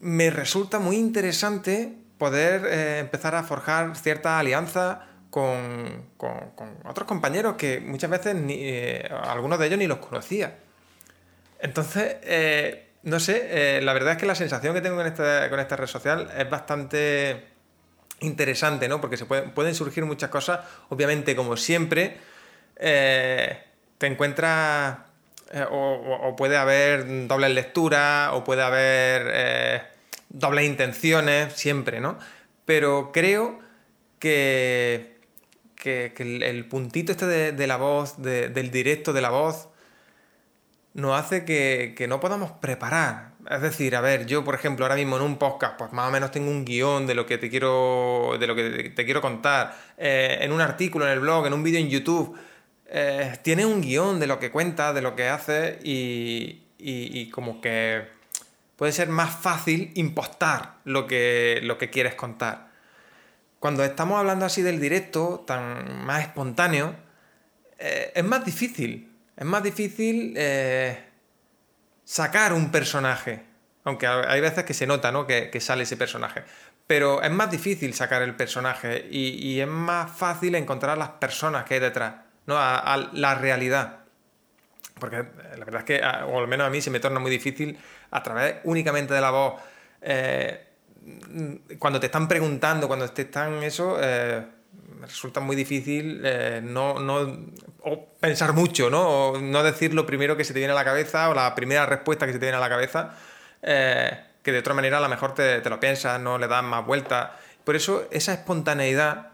me 0.00 0.30
resulta 0.30 0.78
muy 0.78 0.96
interesante 0.96 1.96
poder 2.18 2.66
eh, 2.66 2.98
empezar 3.00 3.34
a 3.34 3.42
forjar 3.42 3.96
cierta 3.96 4.38
alianza 4.38 5.06
con, 5.28 6.06
otros 6.84 7.08
compañeros 7.08 7.56
que 7.56 7.80
muchas 7.80 8.10
veces 8.10 8.34
ni, 8.36 8.54
eh, 8.58 9.08
algunos 9.24 9.58
de 9.58 9.66
ellos 9.66 9.78
ni 9.78 9.88
los 9.88 9.98
conocía. 9.98 10.58
Entonces, 11.62 12.16
eh, 12.22 12.88
no 13.04 13.18
sé, 13.18 13.80
la 13.82 13.94
verdad 13.94 14.12
es 14.12 14.18
que 14.18 14.26
la 14.26 14.34
sensación 14.34 14.74
que 14.74 14.82
tengo 14.82 14.96
con 14.96 15.06
esta, 15.06 15.48
con 15.48 15.58
esta 15.58 15.76
red 15.76 15.86
social 15.86 16.30
es 16.36 16.50
bastante 16.50 17.44
interesante, 18.20 18.88
¿no? 18.88 19.00
Porque 19.00 19.16
se 19.16 19.24
pueden 19.24 19.74
surgir 19.74 20.04
muchas 20.04 20.28
cosas. 20.28 20.60
Obviamente, 20.90 21.34
como 21.34 21.56
siempre, 21.56 22.18
te 22.76 24.06
encuentras 24.06 24.98
o, 25.70 26.34
puede 26.36 26.56
haber 26.56 27.26
doble 27.26 27.48
lectura 27.48 28.30
o 28.34 28.44
puede 28.44 28.62
haber 28.62 29.92
dobles 30.28 30.66
intenciones, 30.66 31.52
siempre, 31.54 32.00
¿no? 32.00 32.18
Pero 32.64 33.10
creo 33.12 33.60
que, 34.18 35.16
que, 35.74 36.12
el, 36.18 36.64
puntito 36.66 37.12
este 37.12 37.26
de, 37.26 37.66
la 37.66 37.76
voz, 37.76 38.22
del 38.22 38.70
directo 38.70 39.12
de 39.12 39.20
la 39.20 39.30
voz, 39.30 39.68
nos 40.94 41.18
hace 41.18 41.44
que, 41.44 42.06
no 42.08 42.20
podamos 42.20 42.52
preparar. 42.52 43.32
Es 43.50 43.60
decir, 43.60 43.96
a 43.96 44.00
ver, 44.00 44.26
yo, 44.26 44.44
por 44.44 44.54
ejemplo, 44.54 44.84
ahora 44.84 44.96
mismo 44.96 45.16
en 45.16 45.22
un 45.22 45.36
podcast, 45.36 45.76
pues 45.76 45.92
más 45.92 46.08
o 46.08 46.12
menos 46.12 46.30
tengo 46.30 46.50
un 46.50 46.64
guion 46.64 47.06
de 47.06 47.14
lo 47.14 47.26
que 47.26 47.38
te 47.38 47.50
quiero, 47.50 48.36
de 48.38 48.46
lo 48.46 48.54
que 48.54 48.92
te, 48.94 49.04
quiero 49.04 49.20
contar. 49.20 49.76
Eh, 49.96 50.38
en 50.40 50.52
un 50.52 50.60
artículo, 50.60 51.06
en 51.06 51.12
el 51.12 51.20
blog, 51.20 51.46
en 51.46 51.52
un 51.52 51.62
vídeo 51.62 51.80
en 51.80 51.88
YouTube, 51.88 52.36
eh, 52.86 53.38
tiene 53.42 53.66
un 53.66 53.80
guion 53.80 54.20
de 54.20 54.26
lo 54.26 54.38
que 54.38 54.50
cuenta, 54.50 54.92
de 54.92 55.02
lo 55.02 55.16
que 55.16 55.28
hace 55.28 55.78
y, 55.82 56.62
y 56.78 57.30
como 57.30 57.60
que 57.60 58.06
puede 58.82 58.90
ser 58.90 59.08
más 59.08 59.32
fácil 59.34 59.92
impostar 59.94 60.78
lo 60.84 61.06
que, 61.06 61.60
lo 61.62 61.78
que 61.78 61.88
quieres 61.88 62.16
contar. 62.16 62.72
Cuando 63.60 63.84
estamos 63.84 64.18
hablando 64.18 64.44
así 64.44 64.60
del 64.60 64.80
directo, 64.80 65.44
tan 65.46 66.04
más 66.04 66.22
espontáneo, 66.22 66.96
eh, 67.78 68.10
es 68.12 68.24
más 68.24 68.44
difícil. 68.44 69.11
Es 69.36 69.44
más 69.44 69.62
difícil 69.62 70.34
eh, 70.36 70.98
sacar 72.04 72.52
un 72.52 72.70
personaje. 72.70 73.44
Aunque 73.84 74.06
hay 74.06 74.40
veces 74.40 74.64
que 74.64 74.74
se 74.74 74.86
nota, 74.86 75.10
¿no? 75.10 75.26
Que, 75.26 75.50
sale 75.60 75.82
ese 75.82 75.96
personaje. 75.96 76.44
Pero 76.86 77.22
es 77.22 77.30
más 77.30 77.50
difícil 77.50 77.94
sacar 77.94 78.22
el 78.22 78.36
personaje 78.36 79.06
y, 79.10 79.58
es 79.58 79.66
más 79.66 80.10
fácil 80.10 80.54
encontrar 80.54 80.96
las 80.98 81.10
personas 81.10 81.64
que 81.64 81.74
hay 81.74 81.80
detrás, 81.80 82.14
¿no? 82.46 82.56
A, 82.56 83.10
la 83.12 83.34
realidad. 83.34 84.00
Porque 85.00 85.16
la 85.56 85.64
verdad 85.64 85.80
es 85.80 85.84
que, 85.84 86.00
o 86.26 86.38
al 86.38 86.46
menos 86.46 86.66
a 86.66 86.70
mí, 86.70 86.80
se 86.80 86.90
me 86.90 87.00
torna 87.00 87.18
muy 87.18 87.30
difícil 87.30 87.76
a 88.10 88.22
través 88.22 88.56
únicamente 88.64 89.14
de 89.14 89.20
la 89.20 89.30
voz. 89.30 89.60
Eh, 90.00 90.66
cuando 91.78 91.98
te 91.98 92.06
están 92.06 92.28
preguntando, 92.28 92.86
cuando 92.86 93.08
te 93.10 93.22
están 93.22 93.62
eso, 93.62 93.98
eh, 94.00 94.44
resulta 95.00 95.40
muy 95.40 95.56
difícil 95.56 96.20
eh, 96.24 96.60
no, 96.62 96.94
pensar 98.20 98.52
mucho, 98.52 98.90
¿no? 98.90 99.30
O 99.30 99.40
no 99.40 99.62
decir 99.62 99.94
lo 99.94 100.06
primero 100.06 100.36
que 100.36 100.44
se 100.44 100.52
te 100.52 100.60
viene 100.60 100.72
a 100.72 100.76
la 100.76 100.84
cabeza 100.84 101.28
o 101.30 101.34
la 101.34 101.54
primera 101.54 101.86
respuesta 101.86 102.26
que 102.26 102.32
se 102.32 102.38
te 102.38 102.46
viene 102.46 102.58
a 102.58 102.60
la 102.60 102.68
cabeza, 102.68 103.14
eh, 103.62 104.24
que 104.42 104.52
de 104.52 104.58
otra 104.58 104.74
manera 104.74 104.98
a 104.98 105.00
lo 105.00 105.08
mejor 105.08 105.34
te, 105.34 105.68
lo 105.68 105.80
piensas, 105.80 106.20
no 106.20 106.38
le 106.38 106.48
das 106.48 106.62
más 106.62 106.86
vuelta. 106.86 107.38
Por 107.64 107.76
eso 107.76 108.06
esa 108.10 108.32
espontaneidad 108.32 109.32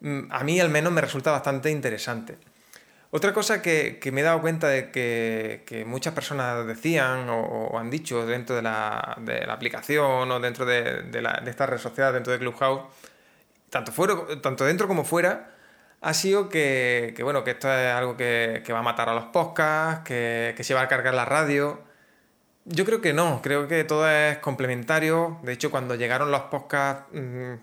mm, 0.00 0.30
a 0.30 0.44
mí 0.44 0.60
al 0.60 0.68
menos 0.68 0.92
me 0.92 1.00
resulta 1.00 1.30
bastante 1.30 1.70
interesante. 1.70 2.38
Otra 3.10 3.32
cosa 3.32 3.62
que, 3.62 4.00
me 4.12 4.22
he 4.22 4.24
dado 4.24 4.40
cuenta 4.40 4.68
de 4.68 4.90
que, 4.90 5.84
muchas 5.86 6.14
personas 6.14 6.66
decían 6.66 7.28
o, 7.30 7.78
han 7.78 7.88
dicho 7.88 8.26
dentro 8.26 8.56
de 8.56 8.62
la, 8.62 9.16
aplicación 9.48 10.30
o 10.30 10.40
dentro 10.40 10.64
de, 10.66 11.02
de, 11.02 11.22
esta 11.46 11.66
red 11.66 11.78
social, 11.78 12.12
dentro 12.12 12.32
de 12.32 12.40
Clubhouse, 12.40 12.82
tanto, 13.70 13.92
fuera, 13.92 14.16
tanto 14.42 14.64
dentro 14.64 14.88
como 14.88 15.04
fuera, 15.04 15.53
ha 16.04 16.12
sido 16.12 16.50
que, 16.50 17.16
bueno, 17.22 17.44
que 17.44 17.52
esto 17.52 17.72
es 17.72 17.90
algo 17.94 18.14
que, 18.14 18.62
va 18.70 18.80
a 18.80 18.82
matar 18.82 19.08
a 19.08 19.14
los 19.14 19.24
podcasts, 19.24 20.04
que, 20.04 20.54
se 20.62 20.74
va 20.74 20.82
a 20.82 20.88
cargar 20.88 21.14
la 21.14 21.24
radio. 21.24 21.80
Yo 22.66 22.84
creo 22.84 23.00
que 23.00 23.14
no, 23.14 23.40
creo 23.42 23.68
que 23.68 23.84
todo 23.84 24.06
es 24.10 24.36
complementario. 24.38 25.38
De 25.42 25.54
hecho, 25.54 25.70
cuando 25.70 25.94
llegaron 25.94 26.30
los 26.30 26.42
podcasts, 26.42 27.06
mm, 27.12 27.54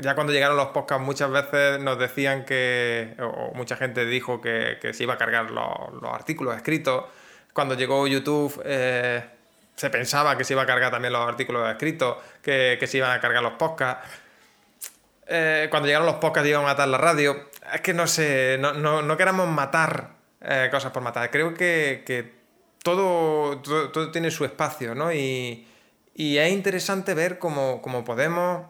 ya 0.00 0.14
cuando 0.14 0.32
llegaron 0.32 0.56
los 0.56 0.68
podcasts 0.68 1.04
muchas 1.04 1.30
veces 1.30 1.78
nos 1.80 1.98
decían 1.98 2.46
que, 2.46 3.16
o 3.20 3.52
mucha 3.54 3.76
gente 3.76 4.06
dijo 4.06 4.40
que, 4.40 4.78
se 4.94 5.02
iba 5.02 5.14
a 5.14 5.18
cargar 5.18 5.50
los, 5.50 6.10
artículos 6.10 6.56
escritos. 6.56 7.04
Cuando 7.52 7.74
llegó 7.74 8.06
YouTube... 8.06 8.62
Eh, 8.64 9.22
se 9.76 9.88
pensaba 9.88 10.36
que 10.36 10.44
se 10.44 10.52
iba 10.52 10.60
a 10.60 10.66
cargar 10.66 10.90
también 10.90 11.10
los 11.14 11.26
artículos 11.26 11.66
escritos, 11.70 12.18
que, 12.42 12.76
que 12.78 12.86
se 12.86 12.98
iban 12.98 13.12
a 13.12 13.18
cargar 13.18 13.42
los 13.42 13.54
podcasts. 13.54 14.06
Eh, 15.32 15.68
cuando 15.70 15.86
llegaron 15.86 16.06
los 16.06 16.16
podcasts 16.16 16.48
iban 16.48 16.62
a 16.62 16.66
matar 16.66 16.88
la 16.88 16.98
radio. 16.98 17.50
Es 17.72 17.80
que 17.82 17.94
no 17.94 18.08
sé, 18.08 18.58
no, 18.58 18.72
no, 18.74 19.16
queramos 19.16 19.48
matar 19.48 20.16
eh, 20.40 20.68
cosas 20.72 20.90
por 20.90 21.04
matar. 21.04 21.30
Creo 21.30 21.54
que, 21.54 22.32
todo, 22.82 23.58
todo, 23.58 24.10
tiene 24.10 24.32
su 24.32 24.44
espacio, 24.44 24.94
¿no? 24.96 25.12
Y, 25.12 25.66
es 26.16 26.52
interesante 26.52 27.14
ver 27.14 27.38
cómo, 27.38 27.80
podemos, 28.04 28.66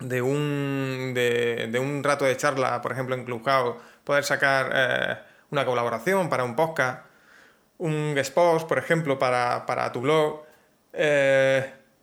de 0.00 0.20
un, 0.20 1.12
de, 1.14 1.78
un 1.80 2.02
rato 2.02 2.24
de 2.24 2.36
charla, 2.36 2.82
por 2.82 2.90
ejemplo 2.90 3.14
en 3.14 3.24
Clubhouse, 3.24 3.76
poder 4.02 4.24
sacar 4.24 4.72
eh, 4.74 5.16
una 5.52 5.64
colaboración 5.64 6.28
para 6.28 6.42
un 6.42 6.56
podcast, 6.56 7.06
un 7.78 8.14
guest 8.16 8.34
por 8.34 8.78
ejemplo, 8.78 9.20
para, 9.20 9.92
tu 9.92 10.00
blog. 10.00 10.42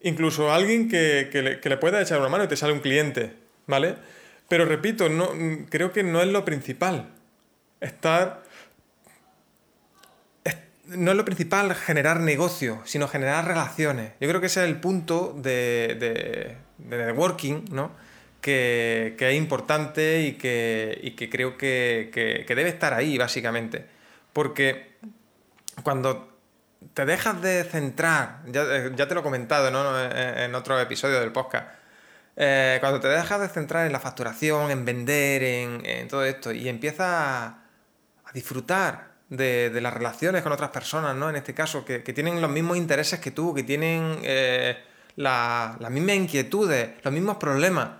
incluso 0.00 0.50
alguien 0.50 0.88
que, 0.88 1.28
le, 1.30 1.60
que 1.60 1.68
le 1.68 1.76
pueda 1.76 2.00
echar 2.00 2.18
una 2.18 2.30
mano 2.30 2.44
y 2.44 2.48
te 2.48 2.56
sale 2.56 2.72
un 2.72 2.80
cliente 2.80 3.43
¿vale? 3.66 3.96
Pero 4.48 4.64
repito, 4.64 5.08
no, 5.08 5.30
creo 5.70 5.92
que 5.92 6.02
no 6.02 6.20
es 6.20 6.28
lo 6.28 6.44
principal. 6.44 7.08
Estar... 7.80 8.42
no 10.86 11.10
es 11.10 11.16
lo 11.16 11.24
principal 11.24 11.74
generar 11.74 12.20
negocio, 12.20 12.82
sino 12.84 13.08
generar 13.08 13.46
relaciones. 13.46 14.12
Yo 14.20 14.28
creo 14.28 14.40
que 14.40 14.46
ese 14.46 14.62
es 14.62 14.68
el 14.68 14.76
punto 14.76 15.34
de, 15.36 15.96
de, 15.98 16.96
networking, 16.96 17.64
¿no? 17.70 17.92
Que, 18.40 19.16
es 19.18 19.34
importante 19.34 20.20
y 20.22 20.32
que, 20.34 21.14
que 21.16 21.30
creo 21.30 21.56
que, 21.56 22.44
debe 22.46 22.68
estar 22.68 22.92
ahí, 22.92 23.16
básicamente. 23.16 23.86
Porque 24.32 24.94
cuando 25.82 26.38
te 26.92 27.06
dejas 27.06 27.40
de 27.40 27.64
centrar, 27.64 28.40
ya, 28.46 28.90
ya 28.94 29.08
te 29.08 29.14
lo 29.14 29.20
he 29.20 29.22
comentado 29.22 29.70
¿no? 29.70 29.98
en 30.00 30.54
otro 30.54 30.78
episodio 30.78 31.20
del 31.20 31.32
podcast, 31.32 31.68
eh, 32.36 32.78
cuando 32.80 33.00
te 33.00 33.08
dejas 33.08 33.40
de 33.40 33.48
centrar 33.48 33.86
en 33.86 33.92
la 33.92 34.00
facturación, 34.00 34.70
en 34.70 34.84
vender, 34.84 35.42
en, 35.42 36.08
todo 36.08 36.24
esto, 36.24 36.52
y 36.52 36.68
empiezas 36.68 37.06
a, 37.08 37.60
disfrutar 38.32 39.12
de, 39.28 39.70
las 39.80 39.94
relaciones 39.94 40.42
con 40.42 40.50
otras 40.50 40.70
personas, 40.70 41.14
¿no? 41.14 41.30
En 41.30 41.36
este 41.36 41.54
caso, 41.54 41.84
que, 41.84 42.00
tienen 42.00 42.40
los 42.40 42.50
mismos 42.50 42.76
intereses 42.76 43.20
que 43.20 43.30
tú, 43.30 43.54
que 43.54 43.62
tienen 43.62 44.18
eh, 44.22 44.76
las 45.16 45.90
mismas 45.90 46.16
inquietudes, 46.16 46.90
los 47.04 47.14
mismos 47.14 47.36
problemas, 47.36 47.90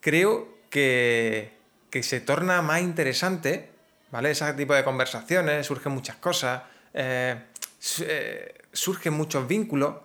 creo 0.00 0.56
que, 0.70 1.60
se 2.00 2.20
torna 2.20 2.62
más 2.62 2.80
interesante, 2.80 3.70
¿vale? 4.10 4.30
Ese 4.30 4.50
tipo 4.54 4.72
de 4.74 4.82
conversaciones, 4.84 5.66
surgen 5.66 5.92
muchas 5.92 6.16
cosas, 6.16 6.62
eh, 6.94 7.36
surgen 8.72 9.12
muchos 9.12 9.46
vínculos 9.46 9.96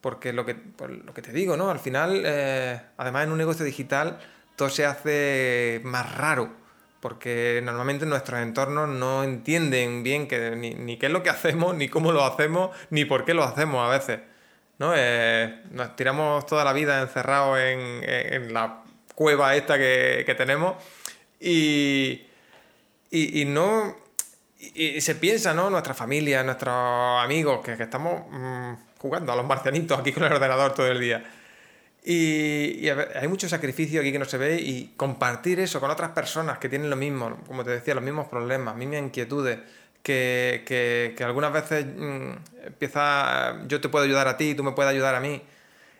porque 0.00 0.32
lo 0.32 0.46
que, 0.46 0.56
lo 1.04 1.12
que 1.12 1.22
te 1.22 1.32
digo, 1.32 1.56
¿no? 1.56 1.70
Al 1.70 1.78
final, 1.78 2.22
eh, 2.24 2.80
además 2.96 3.24
en 3.24 3.32
un 3.32 3.38
negocio 3.38 3.64
digital, 3.64 4.18
todo 4.56 4.70
se 4.70 4.86
hace 4.86 5.80
más 5.84 6.16
raro, 6.16 6.52
porque 7.00 7.60
normalmente 7.64 8.06
nuestros 8.06 8.40
entornos 8.40 8.88
no 8.88 9.24
entienden 9.24 10.02
bien 10.02 10.28
que, 10.28 10.56
ni, 10.56 10.96
qué 10.98 11.06
es 11.06 11.12
lo 11.12 11.22
que 11.22 11.30
hacemos, 11.30 11.74
ni 11.76 11.88
cómo 11.88 12.12
lo 12.12 12.24
hacemos, 12.24 12.70
ni 12.90 13.04
por 13.04 13.24
qué 13.24 13.34
lo 13.34 13.44
hacemos 13.44 13.86
a 13.86 13.90
veces. 13.90 14.20
¿no? 14.78 14.92
Eh, 14.96 15.62
nos 15.72 15.96
tiramos 15.96 16.46
toda 16.46 16.64
la 16.64 16.72
vida 16.72 17.00
encerrados 17.00 17.58
en, 17.58 18.52
la 18.52 18.82
cueva 19.14 19.56
esta 19.56 19.76
que, 19.76 20.34
tenemos 20.36 20.76
y, 21.40 22.26
y, 23.10 23.44
no... 23.44 23.96
Y, 24.74 25.00
se 25.00 25.14
piensa, 25.14 25.54
¿no? 25.54 25.70
Nuestra 25.70 25.94
familia, 25.94 26.42
nuestros 26.42 27.22
amigos, 27.22 27.60
que, 27.64 27.72
estamos... 27.72 28.24
Mm, 28.30 28.87
jugando 28.98 29.32
a 29.32 29.36
los 29.36 29.46
marcianitos 29.46 29.98
aquí 29.98 30.12
con 30.12 30.24
el 30.24 30.32
ordenador 30.32 30.74
todo 30.74 30.88
el 30.88 31.00
día. 31.00 31.24
Y, 32.04 32.88
hay 32.88 33.28
mucho 33.28 33.48
sacrificio 33.48 34.00
aquí 34.00 34.12
que 34.12 34.18
no 34.18 34.24
se 34.24 34.38
ve 34.38 34.60
y 34.60 34.94
compartir 34.96 35.60
eso 35.60 35.80
con 35.80 35.90
otras 35.90 36.10
personas 36.10 36.58
que 36.58 36.68
tienen 36.68 36.90
lo 36.90 36.96
mismo, 36.96 37.38
como 37.46 37.64
te 37.64 37.70
decía, 37.70 37.94
los 37.94 38.04
mismos 38.04 38.28
problemas, 38.28 38.76
mismas 38.76 39.00
inquietudes, 39.00 39.58
que, 40.02 40.62
que, 41.14 41.24
algunas 41.24 41.52
veces 41.52 41.84
mm, 41.84 42.30
empieza, 42.66 43.58
yo 43.66 43.80
te 43.80 43.88
puedo 43.88 44.04
ayudar 44.04 44.26
a 44.28 44.36
ti, 44.36 44.54
tú 44.54 44.64
me 44.64 44.72
puedes 44.72 44.90
ayudar 44.90 45.14
a 45.14 45.20
mí. 45.20 45.42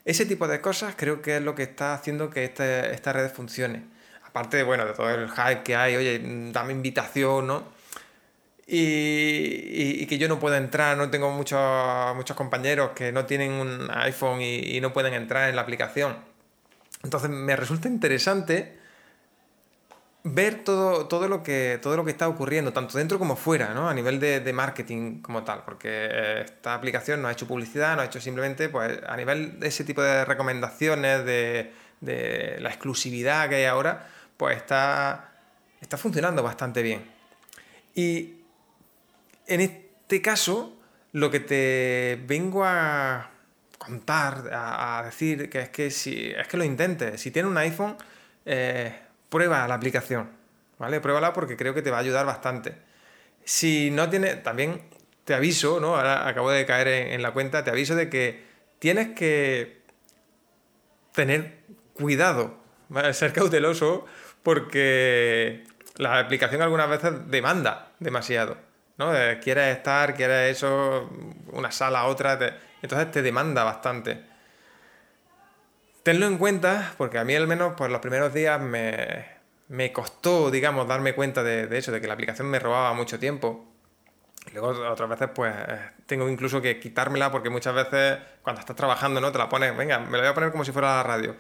Ese 0.05 0.25
tipo 0.25 0.49
de 0.49 0.61
cosas 0.63 0.95
creo 0.97 1.21
que 1.21 1.37
es 1.37 1.43
lo 1.43 1.55
que 1.55 1.65
está 1.65 1.93
haciendo 1.93 2.31
que 2.31 2.45
este, 2.45 2.95
esta 2.95 3.13
red 3.13 3.31
funcione. 3.31 3.83
Aparte, 4.25 4.63
bueno, 4.63 4.87
de 4.87 4.95
todo 4.95 5.11
el 5.11 5.29
hype 5.31 5.63
que 5.63 5.77
hay, 5.77 5.97
oye, 5.97 6.21
dame 6.53 6.73
invitación, 6.73 7.47
¿no? 7.47 7.78
Y, 8.71 10.07
que 10.07 10.19
yo 10.19 10.29
no 10.29 10.39
puedo 10.39 10.55
entrar, 10.57 10.97
no 10.97 11.09
tengo 11.09 11.31
muchos, 11.31 12.15
muchos 12.15 12.37
compañeros 12.37 12.91
que 12.95 13.13
no 13.13 13.25
tienen 13.25 13.53
un 13.53 13.89
iPhone 13.91 14.43
y, 14.43 14.79
no 14.81 14.93
pueden 14.93 15.15
entrar 15.15 15.49
en 15.49 15.57
la 15.57 15.63
aplicación. 15.63 16.17
Entonces 17.03 17.31
me 17.31 17.57
resulta 17.57 17.89
interesante 17.89 18.77
ver 20.25 20.65
todo, 20.65 21.07
todo, 21.07 21.29
lo 21.29 21.43
que, 21.43 21.79
todo 21.81 21.97
lo 21.97 22.05
que 22.05 22.11
está 22.11 22.29
ocurriendo, 22.29 22.73
tanto 22.75 22.99
dentro 22.99 23.19
como 23.19 23.37
fuera, 23.37 23.73
¿no? 23.73 23.89
a 23.89 23.95
nivel 23.95 24.21
de, 24.21 24.53
marketing 24.53 25.23
como 25.23 25.45
tal, 25.45 25.65
porque 25.65 25.89
eh, 25.89 26.41
esta 26.45 26.75
aplicación 26.75 27.23
no 27.23 27.29
ha 27.29 27.33
hecho 27.33 27.47
publicidad, 27.47 27.97
no 27.97 28.03
ha 28.03 28.05
hecho 28.05 28.21
simplemente, 28.21 28.69
pues 28.69 29.01
a 29.07 29.17
nivel 29.17 29.59
de 29.61 29.69
ese 29.69 29.85
tipo 29.85 30.03
de 30.03 30.27
recomendaciones, 30.27 31.25
de, 31.25 31.73
de 32.03 32.59
la 32.61 32.69
exclusividad 32.69 33.49
que 33.49 33.55
hay 33.55 33.65
ahora, 33.65 34.09
pues 34.37 34.59
está, 34.59 35.31
está 35.81 35.97
funcionando 35.97 36.43
bastante 36.43 36.83
bien. 36.83 37.03
Y 37.95 38.38
en 39.49 39.61
este 39.61 40.23
caso, 40.23 40.79
lo 41.13 41.31
que 41.31 41.41
te 41.41 42.21
vengo 42.27 42.65
a 42.65 43.31
contar, 43.79 44.51
a, 44.53 45.03
decir, 45.05 45.49
que 45.49 45.61
es 45.61 45.69
que 45.71 45.91
si 45.91 46.31
es 46.31 46.47
que 46.47 46.57
lo 46.57 46.65
intentes. 46.65 47.21
Si 47.21 47.31
tienes 47.31 47.51
un 47.51 47.57
iPhone, 47.57 47.97
eh, 48.45 48.95
prueba 49.29 49.67
la 49.67 49.75
aplicación, 49.75 50.31
¿vale? 50.79 51.01
Pruébala 51.01 51.33
porque 51.33 51.57
creo 51.57 51.75
que 51.75 51.83
te 51.83 51.91
va 51.91 51.99
a 51.99 52.01
ayudar 52.01 52.27
bastante. 52.27 52.77
Si 53.45 53.91
no 53.91 54.11
tienes, 54.11 54.43
también 54.43 54.83
te 55.25 55.35
aviso, 55.35 55.81
¿no? 55.81 55.97
Ahora 55.97 56.29
acabo 56.29 56.51
de 56.51 56.67
caer 56.67 56.89
en, 56.89 57.23
la 57.23 57.33
cuenta, 57.33 57.65
te 57.65 57.71
aviso 57.71 57.95
de 57.95 58.11
que 58.11 58.45
tienes 58.79 59.09
que 59.11 59.83
tener 61.13 61.59
cuidado, 61.95 62.59
ser 63.13 63.33
cauteloso, 63.33 64.07
porque 64.43 65.65
la 65.97 66.19
aplicación 66.19 66.63
algunas 66.63 66.89
veces 66.89 67.13
demanda 67.29 67.93
demasiado. 67.99 68.68
¿No? 68.99 69.17
Eh, 69.17 69.39
quieres 69.43 69.77
estar, 69.77 70.15
quieres 70.15 70.57
eso, 70.57 71.09
una 71.53 71.71
sala, 71.71 72.05
otra, 72.07 72.39
entonces 72.83 73.11
te 73.11 73.23
demanda 73.23 73.65
bastante. 73.65 74.21
Tenlo 76.03 76.27
en 76.27 76.39
cuenta, 76.39 76.95
porque 76.99 77.19
a 77.19 77.25
mí 77.25 77.35
al 77.35 77.47
menos 77.47 77.75
por 77.75 77.91
los 77.91 78.01
primeros 78.01 78.33
días 78.35 78.61
me, 78.61 79.93
costó, 79.93 80.51
digamos, 80.51 80.87
darme 80.89 81.15
cuenta 81.15 81.43
de, 81.43 81.77
eso, 81.77 81.93
de 81.93 82.01
que 82.01 82.07
la 82.07 82.15
aplicación 82.15 82.49
me 82.49 82.59
robaba 82.59 82.93
mucho 82.93 83.19
tiempo. 83.19 83.65
Luego 84.53 84.69
otras 84.91 85.09
veces 85.11 85.29
pues 85.35 85.55
tengo 86.07 86.27
incluso 86.29 86.63
que 86.63 86.81
quitármela 86.81 87.31
porque 87.31 87.51
muchas 87.51 87.75
veces 87.75 88.19
cuando 88.43 88.61
estás 88.61 88.75
trabajando 88.75 89.21
no 89.21 89.31
te 89.31 89.37
la 89.37 89.49
pones, 89.49 89.77
venga, 89.77 89.99
me 89.99 90.13
la 90.13 90.23
voy 90.23 90.29
a 90.29 90.35
poner 90.35 90.51
como 90.51 90.65
si 90.65 90.73
fuera 90.73 90.97
la 90.97 91.03
radio. 91.03 91.37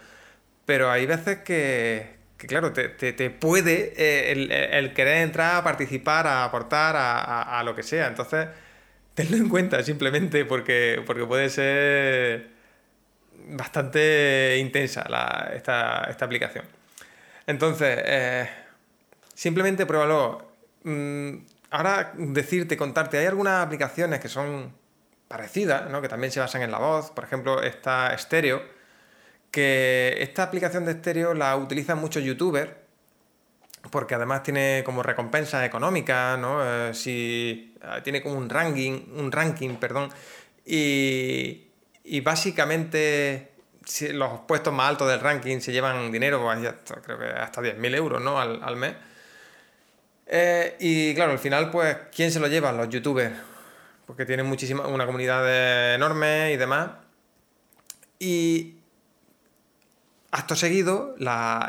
Pero 0.66 0.90
hay 0.90 1.06
veces 1.06 1.38
que, 1.38 2.17
claro, 2.46 2.72
te, 2.72 3.30
puede 3.30 3.94
eh, 3.96 4.70
el, 4.72 4.92
querer 4.94 5.18
entrar 5.18 5.56
a 5.56 5.64
participar, 5.64 6.26
a 6.26 6.44
aportar, 6.44 6.94
a, 6.96 7.62
lo 7.64 7.74
que 7.74 7.82
sea. 7.82 8.06
Entonces, 8.06 8.48
tenlo 9.14 9.36
en 9.36 9.48
cuenta 9.48 9.82
simplemente 9.82 10.44
porque, 10.44 11.02
porque 11.06 11.24
puede 11.24 11.50
ser 11.50 12.50
bastante 13.48 14.56
intensa 14.58 15.06
esta, 15.54 16.04
aplicación. 16.04 16.64
Entonces, 17.46 17.98
eh, 18.04 18.48
simplemente 19.34 19.86
pruébalo. 19.86 20.52
Mm, 20.84 21.38
ahora 21.70 22.12
decirte, 22.16 22.76
contarte, 22.76 23.18
hay 23.18 23.26
algunas 23.26 23.64
aplicaciones 23.64 24.20
que 24.20 24.28
son 24.28 24.72
parecidas, 25.28 25.90
¿no? 25.90 26.00
que 26.00 26.08
también 26.08 26.32
se 26.32 26.40
basan 26.40 26.62
en 26.62 26.70
la 26.70 26.78
voz, 26.78 27.10
por 27.10 27.24
ejemplo, 27.24 27.62
esta 27.62 28.16
Stereo, 28.16 28.77
que 29.50 30.16
esta 30.20 30.42
aplicación 30.42 30.84
de 30.84 30.92
Stereo 30.92 31.34
la 31.34 31.56
utilizan 31.56 31.98
muchos 31.98 32.22
youtubers, 32.22 32.70
porque 33.90 34.14
además 34.14 34.42
tiene 34.42 34.82
como 34.84 35.02
recompensa 35.02 35.64
económica, 35.64 36.36
¿no? 36.36 36.60
Eh, 36.62 36.94
si, 36.94 37.74
eh, 37.82 38.00
tiene 38.02 38.22
como 38.22 38.36
un 38.36 38.48
ranking, 38.48 39.06
un 39.16 39.32
ranking, 39.32 39.76
perdón, 39.76 40.10
y, 40.64 41.64
básicamente 42.22 43.52
los 44.12 44.40
puestos 44.40 44.72
más 44.74 44.90
altos 44.90 45.08
del 45.08 45.20
ranking 45.20 45.60
se 45.60 45.72
llevan 45.72 46.12
dinero, 46.12 46.42
pues, 46.42 46.74
creo 47.02 47.18
que 47.18 47.26
hasta 47.26 47.62
10.000 47.62 47.94
euros 47.94 48.20
¿no? 48.20 48.38
al 48.38 48.76
mes. 48.76 48.94
Eh, 50.30 50.76
y 50.78 51.14
claro, 51.14 51.32
al 51.32 51.38
final, 51.38 51.70
pues, 51.70 51.96
¿quién 52.14 52.30
se 52.30 52.38
lo 52.38 52.48
lleva? 52.48 52.70
Los 52.72 52.88
youtubers. 52.90 53.34
Porque 54.06 54.26
tienen 54.26 54.46
muchísima, 54.46 54.86
una 54.86 55.06
comunidad 55.06 55.94
enorme 55.94 56.52
y 56.52 56.56
demás. 56.56 56.90
Y 58.18 58.77
acto 60.30 60.56
seguido, 60.56 61.14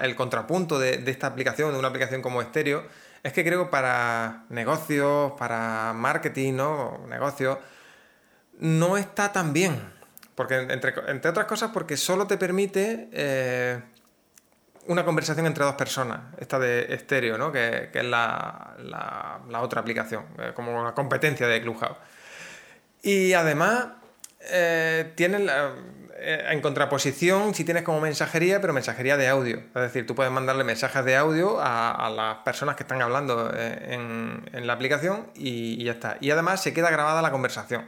el 0.01 0.16
contrapunto 0.16 0.80
de, 0.80 1.04
esta 1.08 1.28
aplicación, 1.28 1.72
de 1.72 1.80
una 1.80 1.88
aplicación 1.88 2.22
como 2.22 2.42
Stereo, 2.42 2.84
es 3.24 3.34
que 3.34 3.44
creo 3.44 3.70
para 3.70 4.46
negocios, 4.50 5.34
para 5.38 5.94
marketing, 5.94 6.54
¿no? 6.54 7.06
Negocios, 7.08 7.58
no 8.60 8.98
está 8.98 9.32
tan 9.32 9.54
bien. 9.54 9.80
Porque, 10.36 10.56
entre, 10.56 11.30
otras 11.30 11.46
cosas, 11.48 11.72
porque 11.74 11.98
solo 11.98 12.25
te 12.25 12.38
permite 12.38 13.10
eh, 13.12 13.82
una 14.88 15.04
conversación 15.04 15.46
entre 15.46 15.66
dos 15.66 15.75
personas, 15.75 16.22
esta 16.39 16.58
de 16.58 16.94
estéreo, 16.94 17.38
¿no? 17.38 17.51
que, 17.51 17.89
es 17.94 18.06
la, 18.06 19.39
otra 19.60 19.82
aplicación, 19.82 20.25
eh, 20.39 20.51
como 20.56 20.80
una 20.80 20.94
competencia 20.94 21.48
de 21.48 21.62
Clubhouse. 21.62 21.98
Y 23.04 23.34
además, 23.34 23.89
eh, 24.51 25.13
tienes 25.16 25.42
eh, 25.42 25.70
en 26.22 26.62
contraposición, 26.62 27.54
si 27.54 27.64
tienes 27.64 27.84
como 27.84 28.02
mensajería, 28.02 28.62
pero 28.62 28.74
mensajería 28.74 29.18
de 29.18 29.28
audio. 29.28 29.58
Es 29.58 29.82
decir, 29.82 30.06
tú 30.06 30.16
puedes 30.16 30.32
mandarle 30.32 30.64
mensajes 30.64 31.04
de 31.06 31.16
audio 31.16 31.60
a, 31.62 32.10
las 32.16 32.38
personas 32.44 32.76
que 32.76 32.84
están 32.84 33.02
hablando 33.02 33.52
en, 33.56 34.68
la 34.68 34.74
aplicación 34.74 35.28
y, 35.36 35.84
ya 35.84 35.94
está. 35.94 36.18
Y 36.20 36.32
además 36.32 36.62
se 36.62 36.74
queda 36.74 36.90
grabada 36.90 37.22
la 37.22 37.32
conversación. 37.32 37.86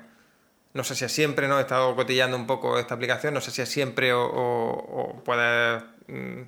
No 0.74 0.84
sé 0.84 0.96
si 0.96 1.06
es 1.06 1.12
siempre, 1.12 1.48
¿no? 1.48 1.58
He 1.60 1.62
estado 1.62 1.96
cotillando 1.96 2.38
un 2.38 2.48
poco 2.48 2.80
esta 2.80 2.96
aplicación, 2.96 3.34
no 3.34 3.42
sé 3.42 3.52
si 3.52 3.62
es 3.62 3.70
siempre 3.70 4.14
o, 4.14 4.24
o 4.24 5.22
puedes 5.24 5.84
mm, 6.08 6.42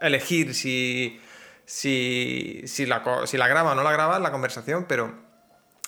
elegir 0.00 0.54
si, 0.54 1.20
si, 1.64 2.62
si, 2.66 2.86
la, 2.86 3.02
si 3.26 3.36
la 3.36 3.48
graba 3.48 3.72
o 3.72 3.74
no 3.74 3.82
la 3.82 3.92
graba 3.92 4.18
la 4.18 4.30
conversación, 4.30 4.86
pero 4.88 5.14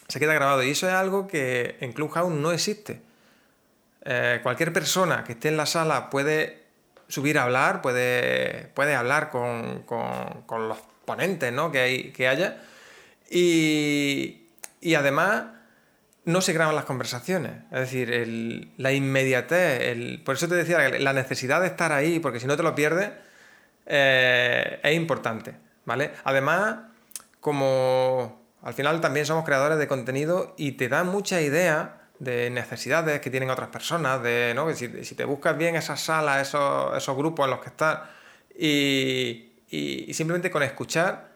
se 0.09 0.21
queda 0.21 0.35
grabado. 0.35 0.63
Y 0.63 0.71
eso 0.71 0.89
es 0.89 0.95
algo 0.95 1.27
que 1.27 1.77
en 1.81 1.93
Clubhouse 1.93 2.33
no 2.33 2.53
existe. 2.53 3.03
Eh, 4.05 4.41
cualquier 4.43 4.73
persona 4.73 5.25
que 5.25 5.33
esté 5.33 5.49
en 5.49 5.57
la 5.57 5.67
sala 5.67 6.11
puede 6.11 6.65
subir 7.09 7.39
a 7.39 7.45
hablar, 7.45 7.81
puede, 7.81 8.71
puede 8.75 8.95
hablar 8.95 9.31
con, 9.31 9.83
con, 9.85 10.69
los 10.69 10.79
ponentes 11.05 11.53
¿no? 11.53 11.73
que, 11.73 11.81
hay, 11.81 12.13
que 12.13 12.29
haya. 12.29 12.63
Y, 13.31 14.49
y, 14.81 14.95
además 14.95 15.45
no 16.25 16.41
se 16.41 16.53
graban 16.53 16.75
las 16.75 16.85
conversaciones. 16.85 17.53
Es 17.73 17.81
decir, 17.81 18.73
la 18.77 18.93
inmediatez, 18.93 19.83
el, 19.83 20.23
por 20.25 20.37
eso 20.37 20.49
te 20.49 20.55
decía 20.55 20.89
la 20.91 21.13
necesidad 21.13 21.61
de 21.61 21.69
estar 21.69 21.93
ahí, 21.93 22.21
porque 22.21 22.41
si 22.41 22.47
no 22.47 22.57
te 22.57 22.63
lo 22.63 22.75
pierdes, 22.75 23.11
eh, 23.87 24.81
es 24.83 24.95
importante, 24.95 25.55
¿vale? 25.85 26.13
Además, 26.25 26.77
como 27.41 28.43
al 28.63 28.75
final 28.75 29.01
también 29.01 29.27
somos 29.27 29.45
creadores 29.45 29.79
de 29.79 29.87
contenido 29.87 30.55
y 30.57 30.73
te 30.73 30.89
da 30.89 31.05
mucha 31.05 31.41
idea 31.41 32.04
de 32.25 32.51
necesidades 32.51 33.21
que 33.21 33.31
tienen 33.31 33.51
otras 33.51 33.69
personas, 33.69 34.23
de 34.23 34.53
¿no? 34.55 34.67
que 34.67 34.75
si, 34.75 35.15
te 35.15 35.25
buscas 35.25 35.57
bien 35.57 35.77
esas 35.77 36.01
salas, 36.01 36.49
esos, 36.49 37.17
grupos 37.17 37.45
en 37.45 37.51
los 37.51 37.61
que 37.61 37.69
estás 37.69 38.01
y, 38.59 39.51
simplemente 40.13 40.51
con 40.51 40.63
escuchar 40.63 41.35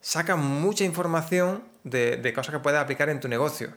sacas 0.00 0.36
mucha 0.36 0.84
información 0.84 1.62
de, 1.84 2.32
cosas 2.34 2.54
que 2.54 2.60
puedes 2.60 2.80
aplicar 2.80 3.08
en 3.08 3.20
tu 3.20 3.28
negocio. 3.28 3.72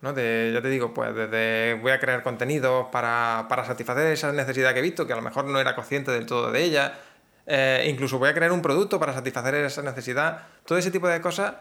¿no? 0.00 0.12
De, 0.12 0.50
ya 0.52 0.60
te 0.60 0.68
digo, 0.68 0.92
pues 0.92 1.14
desde 1.14 1.78
voy 1.80 1.92
a 1.92 2.00
crear 2.00 2.22
contenidos 2.22 2.88
para, 2.90 3.46
para 3.48 3.64
satisfacer 3.64 4.06
esa 4.12 4.32
necesidad 4.32 4.72
que 4.72 4.80
he 4.80 4.82
visto, 4.82 5.06
que 5.06 5.12
a 5.12 5.16
lo 5.16 5.22
mejor 5.22 5.44
no 5.44 5.60
era 5.60 5.74
consciente 5.74 6.10
del 6.10 6.26
todo 6.26 6.50
de 6.50 6.62
ella, 6.62 6.98
eh, 7.46 7.86
incluso 7.88 8.18
voy 8.18 8.28
a 8.28 8.34
crear 8.34 8.52
un 8.52 8.62
producto 8.62 8.98
para 9.00 9.12
satisfacer 9.12 9.54
esa 9.56 9.82
necesidad. 9.82 10.46
Todo 10.64 10.78
ese 10.78 10.90
tipo 10.90 11.08
de 11.08 11.20
cosas 11.20 11.54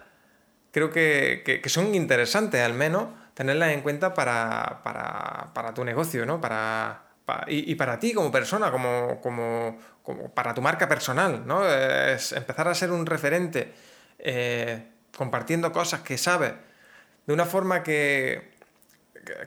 creo 0.71 0.91
que, 0.91 1.61
son 1.65 1.93
interesantes, 1.95 2.61
al 2.61 2.73
menos, 2.73 3.07
tenerlas 3.33 3.71
en 3.71 3.81
cuenta 3.81 4.13
para, 4.13 5.71
tu 5.73 5.83
negocio, 5.83 6.25
¿no? 6.25 6.39
Para, 6.39 7.03
y, 7.47 7.75
para 7.75 7.99
ti 7.99 8.13
como 8.13 8.31
persona, 8.31 8.71
como, 8.71 9.21
como, 9.21 9.79
para 10.33 10.53
tu 10.53 10.61
marca 10.61 10.87
personal, 10.87 11.43
¿no? 11.45 11.67
Es 11.67 12.31
empezar 12.33 12.67
a 12.67 12.75
ser 12.75 12.91
un 12.91 13.05
referente 13.05 13.73
eh, 14.19 14.87
compartiendo 15.15 15.71
cosas 15.71 16.01
que 16.01 16.17
sabes 16.17 16.53
de 17.25 17.33
una 17.33 17.45
forma 17.45 17.83
que, 17.83 18.51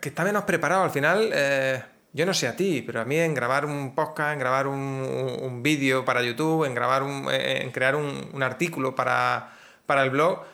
que, 0.01 0.09
está 0.09 0.25
menos 0.25 0.45
preparado. 0.45 0.85
Al 0.85 0.91
final, 0.91 1.31
eh, 1.33 1.83
yo 2.13 2.25
no 2.27 2.33
sé 2.33 2.47
a 2.47 2.57
ti, 2.57 2.83
pero 2.83 3.01
a 3.01 3.05
mí 3.05 3.19
en 3.19 3.35
grabar 3.35 3.67
un 3.67 3.95
podcast, 3.95 4.33
en 4.33 4.39
grabar 4.39 4.67
un, 4.69 5.63
vídeo 5.63 6.05
para 6.05 6.23
YouTube, 6.23 6.65
en 6.65 6.75
grabar 6.75 7.03
un, 7.03 7.29
en 7.31 7.71
crear 7.73 7.97
un, 7.97 8.43
artículo 8.43 8.95
para, 8.95 9.51
el 9.89 10.11
blog, 10.11 10.45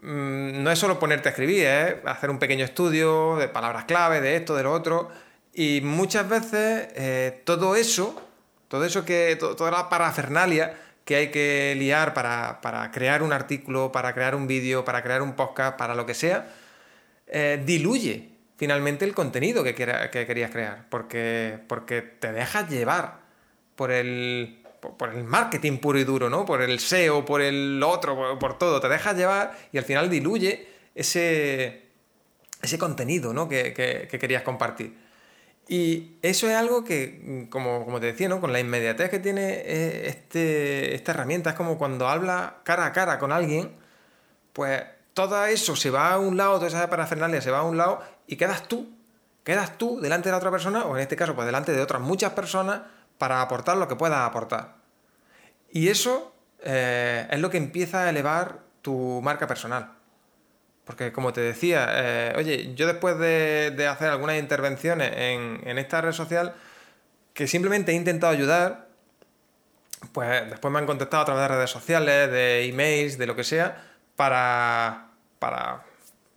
no 0.00 0.70
es 0.70 0.78
solo 0.78 0.98
ponerte 0.98 1.28
a 1.28 1.30
escribir, 1.30 1.66
es 1.66 1.94
hacer 2.04 2.30
un 2.30 2.38
pequeño 2.38 2.64
estudio 2.64 3.36
de 3.36 3.48
palabras 3.48 3.84
clave, 3.84 4.20
de 4.20 4.36
esto, 4.36 4.56
de 4.56 4.62
lo 4.62 4.72
otro. 4.72 5.10
Y 5.54 5.80
muchas 5.82 6.28
veces 6.28 6.88
eh, 6.94 7.42
todo 7.44 7.76
eso, 7.76 8.20
todo 8.68 8.84
eso 8.84 9.04
que, 9.04 9.36
toda 9.36 9.70
la 9.70 9.88
parafernalia 9.88 10.74
que 11.04 11.16
hay 11.16 11.30
que 11.30 11.74
liar 11.76 12.14
para, 12.14 12.90
crear 12.92 13.22
un 13.22 13.32
artículo, 13.32 13.92
para 13.92 14.14
crear 14.14 14.34
un 14.34 14.46
vídeo, 14.46 14.84
para 14.84 15.02
crear 15.02 15.22
un 15.22 15.34
podcast, 15.34 15.76
para 15.76 15.94
lo 15.94 16.06
que 16.06 16.14
sea, 16.14 16.46
eh, 17.26 17.60
diluye 17.64 18.30
finalmente 18.56 19.04
el 19.04 19.14
contenido 19.14 19.64
que, 19.64 19.74
que 19.74 20.26
querías 20.26 20.50
crear, 20.50 20.86
porque, 20.88 21.58
porque 21.66 22.02
te 22.02 22.32
dejas 22.32 22.68
llevar 22.70 23.20
por 23.74 23.90
el, 23.90 24.61
por 24.82 25.14
el 25.14 25.24
marketing 25.24 25.78
puro 25.78 25.98
y 25.98 26.04
duro, 26.04 26.28
¿no? 26.28 26.44
Por 26.44 26.60
el 26.60 26.80
SEO, 26.80 27.24
por 27.24 27.40
el 27.40 27.80
otro, 27.82 28.38
por, 28.38 28.58
todo, 28.58 28.80
te 28.80 28.88
dejas 28.88 29.16
llevar 29.16 29.56
y 29.70 29.78
al 29.78 29.84
final 29.84 30.10
diluye 30.10 30.66
ese, 30.94 31.86
ese 32.60 32.78
contenido 32.78 33.32
¿no? 33.32 33.48
que, 33.48 33.72
querías 34.10 34.42
compartir. 34.42 34.98
Y 35.68 36.16
eso 36.22 36.50
es 36.50 36.56
algo 36.56 36.84
que, 36.84 37.46
como, 37.48 37.84
como, 37.84 38.00
te 38.00 38.06
decía, 38.06 38.28
¿no? 38.28 38.40
con 38.40 38.52
la 38.52 38.58
inmediatez 38.58 39.08
que 39.08 39.20
tiene 39.20 39.62
eh, 39.64 40.08
este, 40.08 40.94
esta 40.94 41.12
herramienta, 41.12 41.50
es 41.50 41.56
como 41.56 41.78
cuando 41.78 42.08
habla 42.08 42.56
cara 42.64 42.86
a 42.86 42.92
cara 42.92 43.20
con 43.20 43.30
alguien, 43.30 43.70
pues 44.52 44.82
todo 45.14 45.44
eso 45.46 45.76
se 45.76 45.90
va 45.90 46.12
a 46.12 46.18
un 46.18 46.36
lado, 46.36 46.56
toda 46.56 46.66
esa 46.66 46.90
parafernalia 46.90 47.40
se 47.40 47.52
va 47.52 47.60
a 47.60 47.62
un 47.62 47.76
lado 47.76 48.02
y 48.26 48.36
quedas 48.36 48.66
tú, 48.66 48.90
quedas 49.44 49.78
tú 49.78 50.00
delante 50.00 50.28
de 50.28 50.32
la 50.32 50.38
otra 50.38 50.50
persona, 50.50 50.84
o 50.84 50.96
en 50.96 51.02
este 51.02 51.14
caso, 51.14 51.36
pues 51.36 51.46
delante 51.46 51.72
de 51.72 51.80
otras 51.80 52.02
muchas 52.02 52.32
personas, 52.32 52.82
para 53.22 53.40
aportar 53.40 53.76
lo 53.76 53.86
que 53.86 53.94
puedas 53.94 54.18
aportar. 54.18 54.74
Y 55.70 55.90
eso 55.90 56.34
eh, 56.64 57.28
es 57.30 57.38
lo 57.38 57.50
que 57.50 57.56
empieza 57.56 58.02
a 58.02 58.10
elevar 58.10 58.58
tu 58.82 59.20
marca 59.22 59.46
personal. 59.46 59.92
Porque 60.84 61.12
como 61.12 61.32
te 61.32 61.40
decía, 61.40 61.86
eh, 61.92 62.32
oye, 62.36 62.74
yo 62.74 62.88
después 62.88 63.16
de, 63.20 63.86
hacer 63.88 64.08
algunas 64.08 64.40
intervenciones 64.40 65.12
en, 65.14 65.78
esta 65.78 66.00
red 66.00 66.10
social, 66.10 66.56
que 67.32 67.46
simplemente 67.46 67.92
he 67.92 67.94
intentado 67.94 68.32
ayudar, 68.32 68.88
pues 70.10 70.50
después 70.50 70.72
me 70.72 70.80
han 70.80 70.86
contactado 70.86 71.22
a 71.22 71.26
través 71.26 71.42
de 71.42 71.54
redes 71.54 71.70
sociales, 71.70 72.28
de 72.28 72.64
emails, 72.64 73.18
de 73.18 73.26
lo 73.28 73.36
que 73.36 73.44
sea, 73.44 73.84
para, 74.16 75.10
para 75.38 75.84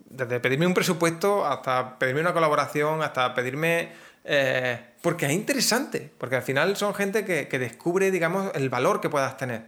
desde 0.08 0.38
pedirme 0.38 0.68
un 0.68 0.74
presupuesto 0.74 1.44
hasta 1.44 1.98
pedirme 1.98 2.20
una 2.20 2.32
colaboración, 2.32 3.02
hasta 3.02 3.34
pedirme... 3.34 4.05
Eh, 4.28 4.78
porque 5.00 5.26
es 5.26 5.32
interesante, 5.32 6.10
porque 6.18 6.36
al 6.36 6.42
final 6.42 6.76
son 6.76 6.94
gente 6.94 7.24
que, 7.24 7.58
descubre, 7.58 8.10
digamos, 8.10 8.50
el 8.54 8.68
valor 8.68 9.00
que 9.00 9.08
puedas 9.08 9.36
tener. 9.36 9.62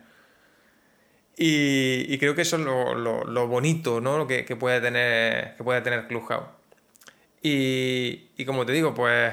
Y, 1.37 2.18
creo 2.18 2.35
que 2.35 2.42
eso 2.42 2.57
es 2.57 2.62
lo, 2.62 3.47
bonito 3.47 4.01
¿no? 4.01 4.27
que, 4.27 4.44
que, 4.44 4.57
puede 4.57 4.81
tener, 4.81 5.55
que 5.57 5.62
puede 5.62 5.81
tener 5.81 6.09
Clubhouse. 6.09 6.59
Y, 7.40 8.44
como 8.44 8.66
te 8.66 8.73
digo, 8.73 8.94
pues 8.94 9.33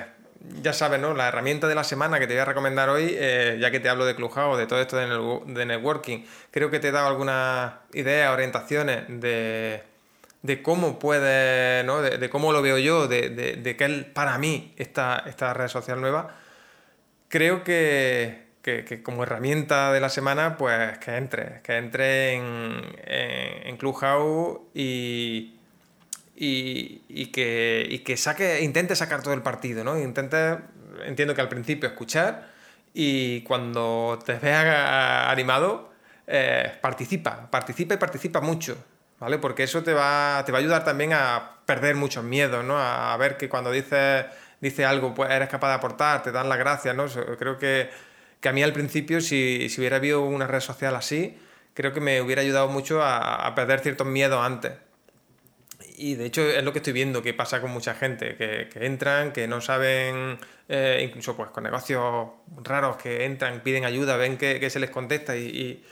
ya 0.61 0.73
sabes, 0.73 0.99
¿no? 1.01 1.13
La 1.13 1.27
herramienta 1.27 1.67
de 1.67 1.75
la 1.75 1.83
semana 1.83 2.19
que 2.19 2.27
te 2.27 2.33
voy 2.33 2.41
a 2.41 2.45
recomendar 2.45 2.89
hoy, 2.89 3.15
eh, 3.17 3.57
ya 3.59 3.71
que 3.71 3.79
te 3.79 3.89
hablo 3.89 4.05
de 4.05 4.15
Clubhouse, 4.15 4.59
de 4.59 4.67
todo 4.67 4.79
esto 4.79 4.97
de, 4.97 5.65
networking, 5.65 6.23
creo 6.51 6.69
que 6.69 6.79
te 6.79 6.89
he 6.89 6.91
dado 6.91 7.07
algunas 7.07 7.73
ideas, 7.93 8.31
orientaciones 8.31 9.05
de, 9.07 9.81
cómo 10.61 10.99
puede, 10.99 11.83
¿no? 11.83 12.01
De, 12.01 12.29
cómo 12.29 12.51
lo 12.51 12.61
veo 12.61 12.77
yo, 12.77 13.07
de, 13.07 13.29
de, 13.29 13.75
qué 13.75 13.85
es 13.85 14.03
para 14.05 14.37
mí 14.37 14.73
esta, 14.77 15.23
esta 15.27 15.53
red 15.53 15.67
social 15.67 16.01
nueva. 16.01 16.35
Creo 17.29 17.63
que, 17.63 18.45
como 19.03 19.23
herramienta 19.23 19.91
de 19.91 19.99
la 19.99 20.09
semana, 20.09 20.57
pues 20.57 20.97
que 20.99 21.17
entre, 21.17 21.61
que 21.61 21.77
entre 21.77 22.33
en, 22.33 22.81
en, 23.05 23.67
en 23.67 23.77
Clubhouse 23.77 24.59
y 24.73 25.55
y, 26.35 27.27
que, 27.27 28.01
que 28.05 28.17
saque, 28.17 28.61
intente 28.61 28.95
sacar 28.95 29.21
todo 29.21 29.33
el 29.33 29.41
partido, 29.41 29.83
¿no? 29.83 29.99
Intente, 29.99 30.57
entiendo 31.05 31.33
que 31.33 31.41
al 31.41 31.49
principio 31.49 31.87
escuchar 31.87 32.49
y 32.93 33.41
cuando 33.41 34.19
te 34.25 34.33
veas 34.33 35.29
animado, 35.29 35.93
eh, 36.27 36.71
participa, 36.81 37.49
participa 37.49 37.93
y 37.93 37.97
participa 37.97 38.41
mucho, 38.41 38.77
¿vale? 39.19 39.37
Porque 39.37 39.63
eso 39.63 39.83
te 39.83 39.93
va, 39.93 40.43
te 40.45 40.51
va 40.51 40.59
a 40.59 40.61
ayudar 40.61 40.83
también 40.83 41.13
a 41.13 41.57
perder 41.65 41.95
muchos 41.95 42.23
miedos, 42.23 42.63
¿no? 42.63 42.77
A, 42.77 43.15
ver 43.17 43.37
que 43.37 43.49
cuando 43.49 43.71
dices 43.71 44.25
dice 44.61 44.85
algo, 44.85 45.13
pues 45.13 45.29
eres 45.31 45.49
capaz 45.49 45.69
de 45.69 45.73
aportar, 45.75 46.23
te 46.23 46.31
dan 46.31 46.49
las 46.49 46.57
gracias, 46.57 46.95
¿no? 46.95 47.05
Creo 47.37 47.57
que, 47.57 47.89
a 48.43 48.51
mí 48.51 48.61
al 48.63 48.73
principio, 48.73 49.21
si, 49.21 49.67
hubiera 49.77 49.97
habido 49.97 50.21
una 50.21 50.47
red 50.47 50.59
social 50.59 50.95
así, 50.95 51.37
creo 51.73 51.93
que 51.93 51.99
me 51.99 52.21
hubiera 52.21 52.41
ayudado 52.41 52.67
mucho 52.67 53.01
a, 53.03 53.53
perder 53.55 53.79
ciertos 53.81 54.07
miedos 54.07 54.43
antes 54.43 54.73
y 55.97 56.15
de 56.15 56.25
hecho 56.25 56.41
es 56.41 56.63
lo 56.63 56.73
que 56.73 56.79
estoy 56.79 56.93
viendo 56.93 57.21
que 57.21 57.33
pasa 57.33 57.61
con 57.61 57.71
mucha 57.71 57.93
gente, 57.93 58.35
que, 58.35 58.69
entran, 58.85 59.31
que 59.31 59.47
no 59.47 59.61
saben, 59.61 60.37
eh, 60.67 61.01
incluso 61.03 61.35
pues 61.35 61.49
con 61.49 61.63
negocios 61.63 62.27
raros 62.63 62.97
que 62.97 63.25
entran, 63.25 63.61
piden 63.61 63.85
ayuda, 63.85 64.17
ven 64.17 64.37
que, 64.37 64.69
se 64.69 64.79
les 64.79 64.89
contesta 64.89 65.35
y, 65.37 65.83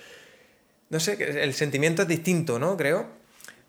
no 0.89 0.99
sé, 0.99 1.43
el 1.43 1.53
sentimiento 1.53 2.03
es 2.03 2.07
distinto, 2.07 2.59
¿no? 2.59 2.77
Creo. 2.77 3.23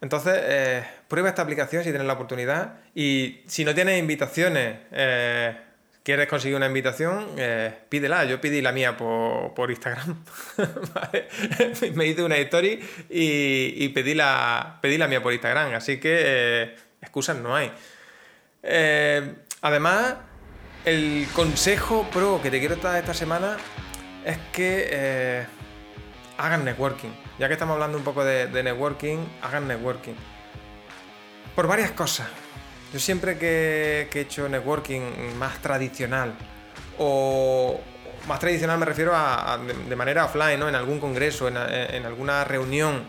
Entonces, 0.05 0.35
eh, 0.37 0.85
prueba 1.09 1.31
esta 1.31 1.40
aplicación 1.40 1.83
si 1.83 1.88
tienes 1.88 2.07
la 2.07 2.12
oportunidad 2.12 2.74
y 2.94 3.40
si 3.46 3.64
no 3.64 3.74
tienes 3.74 3.98
invitaciones, 3.98 4.77
eh, 4.92 5.57
quieres 6.03 6.29
conseguir 6.29 6.57
una 6.57 6.66
invitación, 6.66 7.29
eh, 7.38 7.72
pídela. 7.88 8.27
Yo 8.27 8.38
pedí 8.38 8.61
la 8.61 8.72
mía 8.72 8.98
por, 8.98 9.70
Instagram. 9.70 10.22
Me 11.94 12.07
hice 12.07 12.22
una 12.22 12.37
story 12.37 12.81
y, 13.09 13.88
pedí, 13.88 14.12
la, 14.12 14.79
pedí 14.83 14.98
la 14.98 15.09
mía 15.09 15.22
por 15.22 15.33
Instagram. 15.33 15.72
Así 15.74 15.98
que 15.98 16.74
excusas 17.00 17.38
no 17.38 17.57
hay. 17.57 17.72
Además, 19.62 20.16
el 20.85 21.27
consejo 21.33 22.07
pro 22.12 22.42
que 22.42 22.50
te 22.50 22.59
quiero 22.59 22.77
dar 22.77 22.98
esta 22.98 23.14
semana 23.14 23.57
es 24.27 24.37
que 24.53 25.46
hagan 26.38 26.64
networking. 26.64 27.11
Ya 27.38 27.49
que 27.49 27.55
estamos 27.55 27.75
hablando 27.75 27.99
un 27.99 28.05
poco 28.05 28.25
de 28.25 28.62
networking, 28.62 29.18
hagan 29.42 29.68
networking. 29.68 30.14
Por 31.55 31.66
varias 31.66 31.92
cosas. 31.92 32.29
Yo 32.94 33.01
siempre 33.01 33.37
que, 33.37 34.09
he 34.14 34.20
hecho 34.20 34.49
networking 34.49 35.35
más 35.37 35.59
tradicional, 35.59 36.33
o 36.97 37.81
más 38.29 38.38
tradicional 38.38 38.79
me 38.79 38.85
refiero 38.85 39.11
a, 39.16 39.59
de, 39.59 39.97
manera 39.97 40.27
offline, 40.27 40.61
¿no? 40.61 40.68
en 40.68 40.77
algún 40.77 41.01
congreso, 41.01 41.49
en, 41.49 41.57
alguna 42.07 42.44
reunión, 42.44 43.03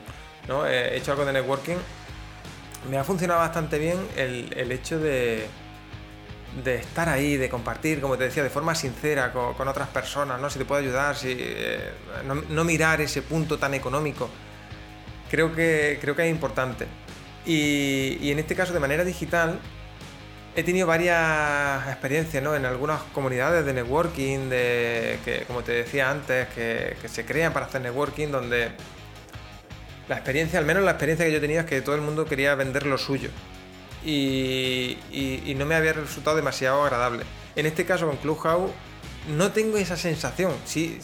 ¿no? 0.47 0.65
he 0.65 0.97
hecho 0.97 1.11
algo 1.11 1.23
de 1.23 1.33
networking, 1.33 1.75
me 2.89 2.97
ha 2.97 3.03
funcionado 3.03 3.41
bastante 3.41 3.77
bien 3.77 4.07
el, 4.15 4.71
hecho 4.71 4.97
de, 4.97 5.45
de 6.63 6.75
estar 6.75 7.09
ahí, 7.09 7.37
de 7.37 7.49
compartir, 7.49 7.99
como 7.99 8.17
te 8.17 8.25
decía, 8.25 8.43
de 8.43 8.49
forma 8.49 8.75
sincera 8.75 9.31
con, 9.33 9.67
otras 9.67 9.89
personas, 9.89 10.39
¿no? 10.39 10.49
Si 10.49 10.59
te 10.59 10.65
puedo 10.65 10.81
ayudar, 10.81 11.15
si, 11.15 11.35
eh, 11.37 11.91
no, 12.49 12.63
mirar 12.63 13.01
ese 13.01 13.21
punto 13.21 13.57
tan 13.57 13.73
económico. 13.73 14.29
Creo 15.29 15.53
que, 15.53 15.97
creo 15.99 16.15
que 16.15 16.23
es 16.23 16.31
importante. 16.31 16.87
Y, 17.45 18.17
y, 18.21 18.31
en 18.31 18.39
este 18.39 18.55
caso, 18.55 18.73
de 18.73 18.79
manera 18.79 19.03
digital, 19.03 19.59
he 20.55 20.63
tenido 20.63 20.87
varias 20.87 21.85
experiencias 21.87 22.41
¿no? 22.41 22.55
en 22.55 22.65
algunas 22.65 23.01
comunidades 23.13 23.65
de 23.65 23.73
networking, 23.73 24.49
de, 24.49 25.19
que, 25.25 25.43
como 25.45 25.63
te 25.63 25.73
decía 25.73 26.09
antes, 26.09 26.47
que, 26.49 26.95
se 27.07 27.25
crean 27.25 27.51
para 27.51 27.65
hacer 27.65 27.81
networking, 27.81 28.29
donde 28.29 28.71
la 30.07 30.15
experiencia, 30.15 30.57
al 30.57 30.65
menos 30.65 30.83
la 30.83 30.91
experiencia 30.91 31.25
que 31.25 31.33
yo 31.33 31.41
tenía 31.41 31.61
es 31.61 31.65
que 31.65 31.81
todo 31.81 31.95
el 31.95 32.01
mundo 32.01 32.25
quería 32.25 32.55
vender 32.55 32.85
lo 32.85 32.97
suyo. 32.97 33.29
Y, 34.05 35.55
no 35.57 35.65
me 35.65 35.75
había 35.75 35.93
resultado 35.93 36.35
demasiado 36.35 36.83
agradable. 36.83 37.23
En 37.55 37.65
este 37.65 37.85
caso 37.85 38.07
con 38.07 38.17
Clubhouse 38.17 38.71
no 39.35 39.51
tengo 39.51 39.77
esa 39.77 39.97
sensación. 39.97 40.53
Sí, 40.65 40.99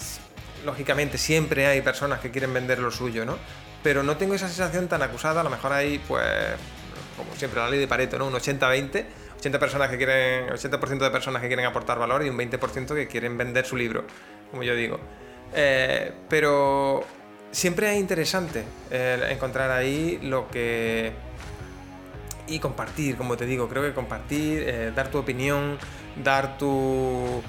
lógicamente 0.65 1.17
siempre 1.17 1.65
hay 1.65 1.81
personas 1.81 2.19
que 2.19 2.31
quieren 2.31 2.53
vender 2.53 2.79
lo 2.79 2.91
suyo, 2.91 3.25
¿no? 3.25 3.37
Pero 3.81 4.03
no 4.03 4.17
tengo 4.17 4.35
esa 4.35 4.47
sensación 4.47 4.87
tan 4.87 5.01
acusada. 5.01 5.41
A 5.41 5.43
lo 5.43 5.49
mejor 5.49 5.73
hay, 5.73 5.99
pues, 6.07 6.25
como 7.17 7.35
siempre, 7.35 7.59
la 7.59 7.69
ley 7.69 7.79
de 7.79 7.87
Pareto, 7.87 8.19
¿no? 8.19 8.27
Un 8.27 8.33
80-20 8.33 9.05
80 9.41 9.57
personas 9.57 9.89
que 9.89 9.97
quieren, 9.97 10.49
80% 10.49 10.99
de 10.99 11.09
personas 11.09 11.41
que 11.41 11.47
quieren 11.47 11.65
aportar 11.65 11.97
valor 11.97 12.23
y 12.23 12.29
un 12.29 12.37
20% 12.37 12.93
que 12.93 13.07
quieren 13.07 13.39
vender 13.39 13.65
su 13.65 13.75
libro, 13.75 14.05
como 14.51 14.61
yo 14.61 14.75
digo. 14.75 14.99
Eh, 15.55 16.11
pero 16.29 17.03
siempre 17.49 17.91
es 17.91 17.99
interesante 17.99 18.63
eh, 18.91 19.29
encontrar 19.31 19.71
ahí 19.71 20.19
lo 20.21 20.47
que... 20.47 21.11
Y 22.51 22.59
compartir, 22.59 23.17
como 23.17 23.37
te 23.37 23.45
digo, 23.45 23.67
creo 23.67 23.83
que 23.83 23.93
compartir, 23.93 24.63
eh, 24.67 24.91
dar 24.95 25.09
tu 25.09 25.17
opinión, 25.17 25.77
dar 26.23 26.57
tu, 26.57 27.41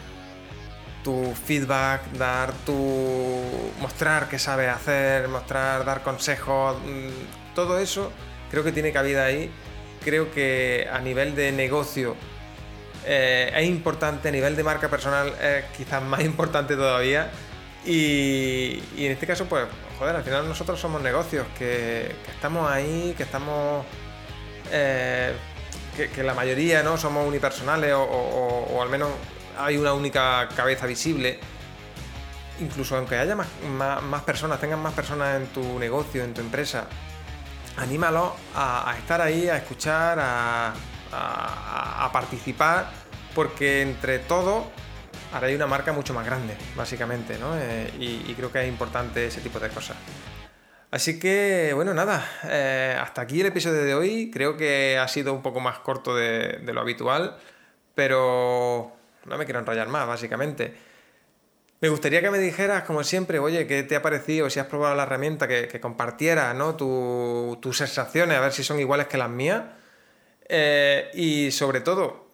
feedback, 1.44 2.12
dar 2.12 2.52
tu... 2.64 3.40
mostrar 3.80 4.28
qué 4.28 4.38
sabes 4.38 4.68
hacer, 4.68 5.28
mostrar, 5.28 5.84
dar 5.84 6.02
consejos, 6.02 6.76
mm, 6.78 7.54
todo 7.54 7.78
eso 7.78 8.12
creo 8.50 8.62
que 8.62 8.72
tiene 8.72 8.92
cabida 8.92 9.24
ahí 9.24 9.50
creo 10.04 10.30
que 10.30 10.88
a 10.92 10.98
nivel 10.98 11.34
de 11.34 11.52
negocio 11.52 12.16
eh, 13.04 13.52
es 13.54 13.66
importante, 13.66 14.28
a 14.28 14.32
nivel 14.32 14.56
de 14.56 14.62
marca 14.62 14.88
personal 14.88 15.32
es 15.40 15.64
quizás 15.76 16.02
más 16.02 16.20
importante 16.24 16.76
todavía. 16.76 17.30
Y, 17.84 18.80
en 18.96 19.10
este 19.12 19.26
caso, 19.26 19.46
pues, 19.46 19.64
joder, 19.98 20.14
al 20.14 20.22
final 20.22 20.46
nosotros 20.46 20.78
somos 20.78 21.02
negocios, 21.02 21.46
que, 21.58 22.12
estamos 22.28 22.70
ahí, 22.70 23.14
que 23.16 23.24
estamos... 23.24 23.84
Eh, 24.72 25.34
que, 25.96 26.22
la 26.22 26.32
mayoría 26.32 26.82
no 26.82 26.96
somos 26.96 27.28
unipersonales 27.28 27.92
o, 27.94 28.80
al 28.82 28.88
menos 28.88 29.10
hay 29.58 29.76
una 29.76 29.92
única 29.92 30.48
cabeza 30.56 30.86
visible. 30.86 31.38
Incluso 32.60 32.96
aunque 32.96 33.16
haya 33.16 33.36
más 33.36 34.22
personas, 34.22 34.60
tengan 34.60 34.80
más 34.80 34.94
personas 34.94 35.36
en 35.40 35.46
tu 35.48 35.78
negocio, 35.78 36.24
en 36.24 36.32
tu 36.32 36.40
empresa, 36.40 36.86
anímalo 37.76 38.34
a, 38.54 38.94
estar 38.98 39.20
ahí, 39.20 39.48
a 39.48 39.56
escuchar, 39.56 40.18
a, 40.20 42.10
participar, 42.12 42.90
porque 43.34 43.82
entre 43.82 44.18
todos 44.18 44.64
hay 45.32 45.54
una 45.54 45.66
marca 45.66 45.92
mucho 45.92 46.12
más 46.12 46.26
grande, 46.26 46.56
básicamente, 46.76 47.38
¿no? 47.38 47.56
Eh, 47.56 47.90
y, 47.98 48.34
creo 48.34 48.52
que 48.52 48.62
es 48.62 48.68
importante 48.68 49.26
ese 49.26 49.40
tipo 49.40 49.58
de 49.58 49.68
cosas. 49.70 49.96
Así 50.92 51.18
que, 51.18 51.72
bueno, 51.74 51.92
nada, 51.92 52.24
eh, 52.44 52.96
hasta 53.00 53.22
aquí 53.22 53.40
el 53.40 53.46
episodio 53.46 53.82
de 53.82 53.94
hoy. 53.94 54.30
Creo 54.32 54.56
que 54.56 54.96
ha 54.98 55.08
sido 55.08 55.34
un 55.34 55.42
poco 55.42 55.58
más 55.58 55.80
corto 55.80 56.14
de 56.14 56.60
lo 56.72 56.80
habitual, 56.80 57.36
pero 57.96 58.92
no 59.26 59.38
me 59.38 59.44
quiero 59.44 59.58
enrollar 59.58 59.88
más, 59.88 60.06
básicamente. 60.06 60.74
Me 61.82 61.88
gustaría 61.88 62.20
que 62.20 62.30
me 62.30 62.38
dijeras, 62.38 62.84
como 62.84 63.02
siempre, 63.02 63.40
oye, 63.40 63.66
¿qué 63.66 63.82
te 63.82 63.96
ha 63.96 64.02
parecido? 64.02 64.48
Si 64.48 64.60
has 64.60 64.66
probado 64.66 64.94
la 64.94 65.02
herramienta, 65.02 65.48
que, 65.48 65.66
que 65.66 65.80
compartieras 65.80 66.54
¿no? 66.54 66.76
tus 66.76 67.76
sensaciones, 67.76 68.38
a 68.38 68.40
ver 68.40 68.52
si 68.52 68.62
son 68.62 68.78
iguales 68.78 69.08
que 69.08 69.18
las 69.18 69.28
mías. 69.28 69.64
Eh, 70.48 71.10
y 71.14 71.50
sobre 71.50 71.80
todo, 71.80 72.28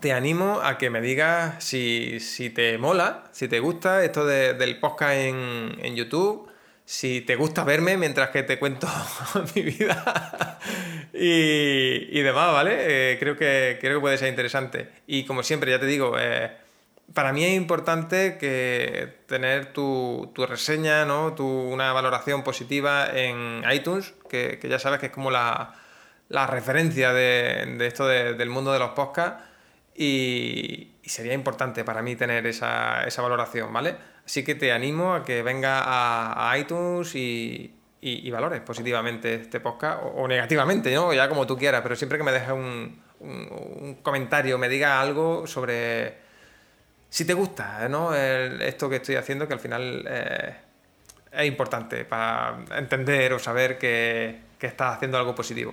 te 0.00 0.12
animo 0.12 0.60
a 0.62 0.78
que 0.78 0.90
me 0.90 1.00
digas 1.00 1.62
si, 1.62 2.18
te 2.54 2.76
mola, 2.76 3.24
si 3.30 3.46
te 3.46 3.60
gusta 3.60 4.04
esto 4.04 4.26
del 4.26 4.80
podcast 4.80 5.14
en, 5.14 5.94
YouTube, 5.94 6.48
si 6.86 7.20
te 7.20 7.34
gusta 7.34 7.64
verme 7.64 7.96
mientras 7.98 8.30
que 8.30 8.44
te 8.44 8.60
cuento 8.60 8.86
mi 9.54 9.62
vida 9.62 10.58
y, 11.12 12.20
demás, 12.22 12.52
¿vale? 12.52 13.12
Eh, 13.12 13.18
creo, 13.18 13.36
que, 13.36 13.76
creo 13.80 13.98
que 13.98 14.00
puede 14.00 14.18
ser 14.18 14.28
interesante. 14.28 14.88
Y 15.06 15.24
como 15.24 15.42
siempre, 15.42 15.72
ya 15.72 15.80
te 15.80 15.86
digo, 15.86 16.16
eh, 16.16 16.52
para 17.12 17.32
mí 17.32 17.44
es 17.44 17.56
importante 17.56 18.38
que 18.38 19.16
tener 19.26 19.72
tu, 19.72 20.32
reseña, 20.48 21.04
¿no? 21.04 21.34
Tu, 21.34 21.44
una 21.44 21.92
valoración 21.92 22.44
positiva 22.44 23.08
en 23.12 23.62
iTunes, 23.72 24.14
que, 24.28 24.60
ya 24.62 24.78
sabes 24.78 25.00
que 25.00 25.06
es 25.06 25.12
como 25.12 25.32
la, 25.32 25.74
referencia 26.28 27.12
de, 27.12 27.84
esto 27.84 28.06
del 28.06 28.48
mundo 28.48 28.72
de 28.72 28.78
los 28.78 28.90
podcasts. 28.90 29.42
Y, 29.94 30.92
sería 31.04 31.34
importante 31.34 31.84
para 31.84 32.02
mí 32.02 32.14
tener 32.16 32.46
esa, 32.46 33.06
valoración, 33.18 33.72
¿vale? 33.72 33.96
Así 34.26 34.42
que 34.42 34.56
te 34.56 34.72
animo 34.72 35.14
a 35.14 35.24
que 35.24 35.42
venga 35.42 35.82
a, 35.84 36.58
iTunes 36.58 37.14
y, 37.14 37.72
valores 38.30 38.60
positivamente 38.60 39.34
este 39.34 39.60
podcast 39.60 40.02
o, 40.02 40.26
negativamente, 40.26 40.92
¿no? 40.94 41.14
Ya 41.14 41.28
como 41.28 41.46
tú 41.46 41.56
quieras, 41.56 41.80
pero 41.82 41.94
siempre 41.94 42.18
que 42.18 42.24
me 42.24 42.32
dejes 42.32 42.50
un, 42.50 43.04
comentario, 44.02 44.58
me 44.58 44.68
diga 44.68 45.00
algo 45.00 45.46
sobre 45.46 46.18
si 47.08 47.24
te 47.24 47.34
gusta, 47.34 47.88
¿no? 47.88 48.14
esto 48.14 48.90
que 48.90 48.96
estoy 48.96 49.14
haciendo, 49.14 49.46
que 49.48 49.54
al 49.54 49.60
final 49.60 50.04
eh, 50.06 50.56
es 51.32 51.46
importante 51.46 52.04
para 52.04 52.58
entender 52.76 53.32
o 53.32 53.38
saber 53.38 53.78
que, 53.78 54.40
que 54.58 54.66
estás 54.66 54.96
haciendo 54.96 55.16
algo 55.16 55.34
positivo. 55.34 55.72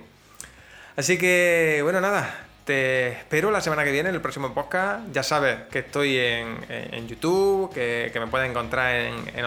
Así 0.96 1.18
que, 1.18 1.80
bueno, 1.82 2.00
nada, 2.00 2.46
te 2.64 3.08
espero 3.08 3.50
la 3.50 3.60
semana 3.60 3.84
que 3.84 3.92
viene 3.92 4.08
en 4.08 4.14
el 4.14 4.20
próximo 4.20 4.52
podcast. 4.54 5.06
Ya 5.12 5.22
sabes 5.22 5.58
que 5.70 5.80
estoy 5.80 6.18
en, 6.18 7.06
YouTube, 7.06 7.72
que, 7.72 8.12
me 8.14 8.26
puedes 8.26 8.50
encontrar 8.50 8.94
en, 8.94 9.14
en 9.36 9.44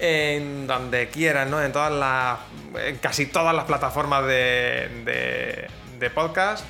en 0.00 0.66
donde 0.66 1.08
quieras, 1.08 1.48
¿no? 1.48 1.62
En 1.62 1.72
todas 1.72 1.92
las. 1.92 2.38
En 2.86 2.96
casi 2.98 3.26
todas 3.26 3.54
las 3.54 3.64
plataformas 3.64 4.24
de, 4.26 5.68
de 5.98 6.10
podcast. 6.10 6.64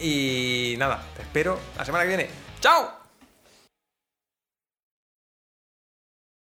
Y 0.00 0.74
nada, 0.78 1.02
te 1.16 1.22
espero 1.22 1.58
la 1.76 1.84
semana 1.84 2.04
que 2.04 2.08
viene. 2.08 2.28
¡Chao! 2.60 2.99